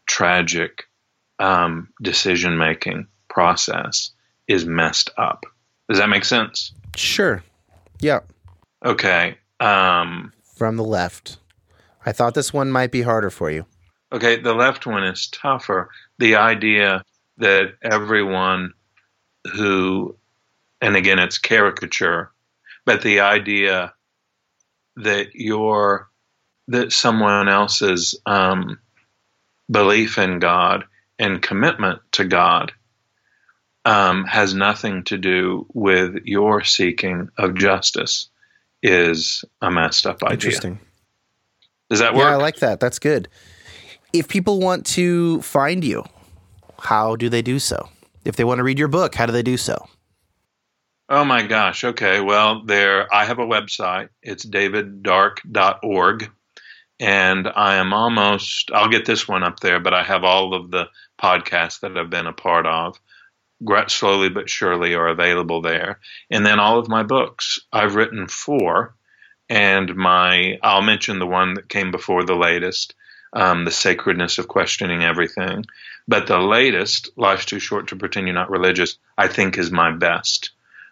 [0.07, 0.87] tragic
[1.39, 4.11] um, decision making process
[4.47, 5.45] is messed up.
[5.89, 6.73] Does that make sense?
[6.95, 7.43] Sure.
[7.99, 8.19] Yeah.
[8.83, 9.37] Okay.
[9.59, 11.37] Um, From the left.
[12.05, 13.65] I thought this one might be harder for you.
[14.11, 15.89] Okay, the left one is tougher.
[16.19, 17.03] The idea
[17.37, 18.73] that everyone
[19.53, 20.15] who,
[20.81, 22.31] and again, it's caricature,
[22.85, 23.93] but the idea
[24.97, 26.09] that your
[26.67, 28.79] that someone else's um,
[29.69, 30.85] belief in God
[31.17, 32.71] and commitment to God
[33.83, 38.29] um, has nothing to do with your seeking of justice
[38.83, 40.33] is a messed up idea.
[40.33, 40.79] Interesting.
[41.89, 42.23] Does that work?
[42.23, 42.79] Yeah, I like that.
[42.79, 43.27] That's good.
[44.13, 46.03] If people want to find you,
[46.79, 47.89] how do they do so?
[48.25, 49.87] If they want to read your book, how do they do so?
[51.09, 51.83] Oh my gosh.
[51.83, 52.21] Okay.
[52.21, 54.09] Well, there I have a website.
[54.21, 56.31] It's daviddark.org
[57.01, 60.71] and I am almost I'll get this one up there, but I have all of
[60.71, 60.87] the
[61.21, 62.97] podcasts that I've been a part of.
[63.87, 65.99] Slowly but surely are available there.
[66.29, 67.59] And then all of my books.
[67.73, 68.95] I've written four
[69.49, 72.95] and my I'll mention the one that came before the latest,
[73.33, 75.65] um, the sacredness of questioning everything.
[76.07, 79.91] But the latest, Life's Too Short to Pretend You're Not Religious, I think is my
[79.91, 80.51] best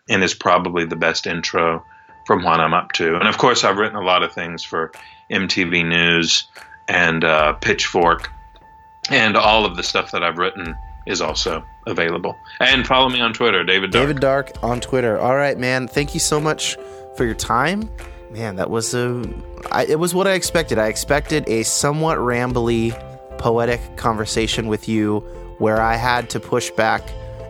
[0.10, 1.86] and is probably the best intro
[2.26, 3.16] from what I'm up to.
[3.16, 4.92] And of course, I've written a lot of things for
[5.32, 6.48] MTV News
[6.88, 8.30] and uh, Pitchfork,
[9.10, 10.76] and all of the stuff that I've written
[11.06, 12.36] is also available.
[12.60, 14.04] And follow me on Twitter, David Dark.
[14.08, 15.20] David Dark on Twitter.
[15.20, 15.88] All right, man.
[15.88, 16.78] Thank you so much
[17.16, 17.90] for your time.
[18.32, 19.24] Man, that was a.
[19.72, 20.78] I, it was what I expected.
[20.78, 22.92] I expected a somewhat rambly,
[23.40, 25.20] poetic conversation with you,
[25.58, 27.02] where I had to push back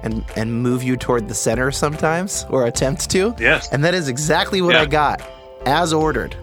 [0.03, 3.35] and and move you toward the center sometimes, or attempt to.
[3.39, 3.69] Yes.
[3.73, 4.81] And that is exactly what Yeah.
[4.83, 5.21] I got,
[5.65, 6.35] as ordered.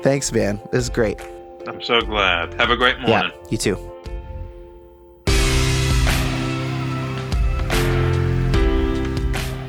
[0.00, 0.58] Thanks, man.
[0.72, 1.20] This is great.
[1.68, 2.54] I'm so glad.
[2.54, 3.30] Have a great morning.
[3.34, 3.76] Yeah, you too.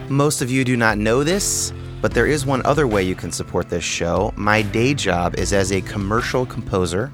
[0.09, 1.73] Most of you do not know this,
[2.03, 4.33] but there is one other way you can support this show.
[4.35, 7.13] My day job is as a commercial composer.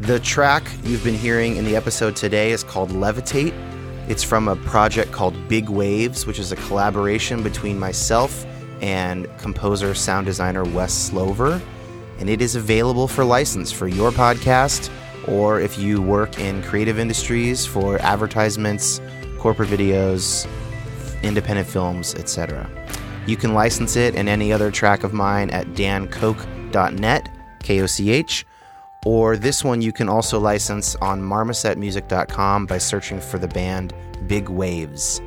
[0.00, 3.52] The track you've been hearing in the episode today is called Levitate.
[4.08, 8.46] It's from a project called Big Waves, which is a collaboration between myself
[8.80, 11.60] and composer sound designer Wes Slover.
[12.18, 14.88] And it is available for license for your podcast
[15.28, 19.02] or if you work in creative industries for advertisements,
[19.38, 20.48] corporate videos,
[21.22, 22.70] independent films, etc.
[23.26, 27.28] You can license it and any other track of mine at dankoch.net,
[27.62, 28.44] K O C H,
[29.06, 33.94] or this one you can also license on marmosetmusic.com by searching for the band
[34.26, 35.20] Big Waves.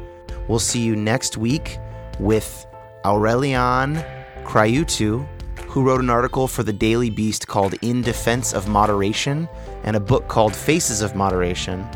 [0.48, 1.80] We'll see you next week
[2.19, 2.65] with
[3.03, 4.03] Aurelian
[4.44, 5.28] Craiutu,
[5.68, 9.49] who wrote an article for the Daily Beast called In Defense of Moderation
[9.84, 11.88] and a book called Faces of Moderation.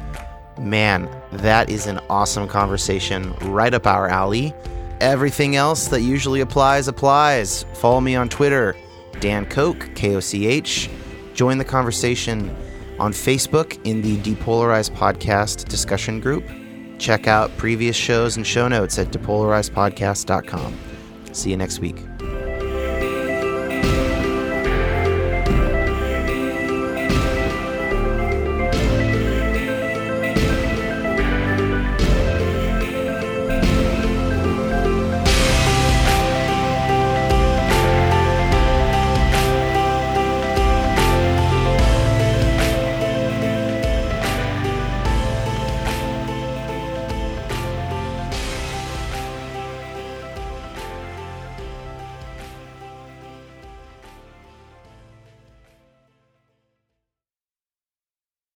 [0.59, 4.53] Man, that is an awesome conversation right up our alley.
[5.01, 7.63] Everything else that usually applies, applies.
[7.73, 8.75] Follow me on Twitter,
[9.19, 10.91] Dan Koch, K O C H.
[11.33, 12.55] Join the conversation
[12.99, 16.43] on Facebook in the Depolarized Podcast discussion group.
[16.99, 20.77] Check out previous shows and show notes at depolarizedpodcast.com.
[21.33, 21.97] See you next week.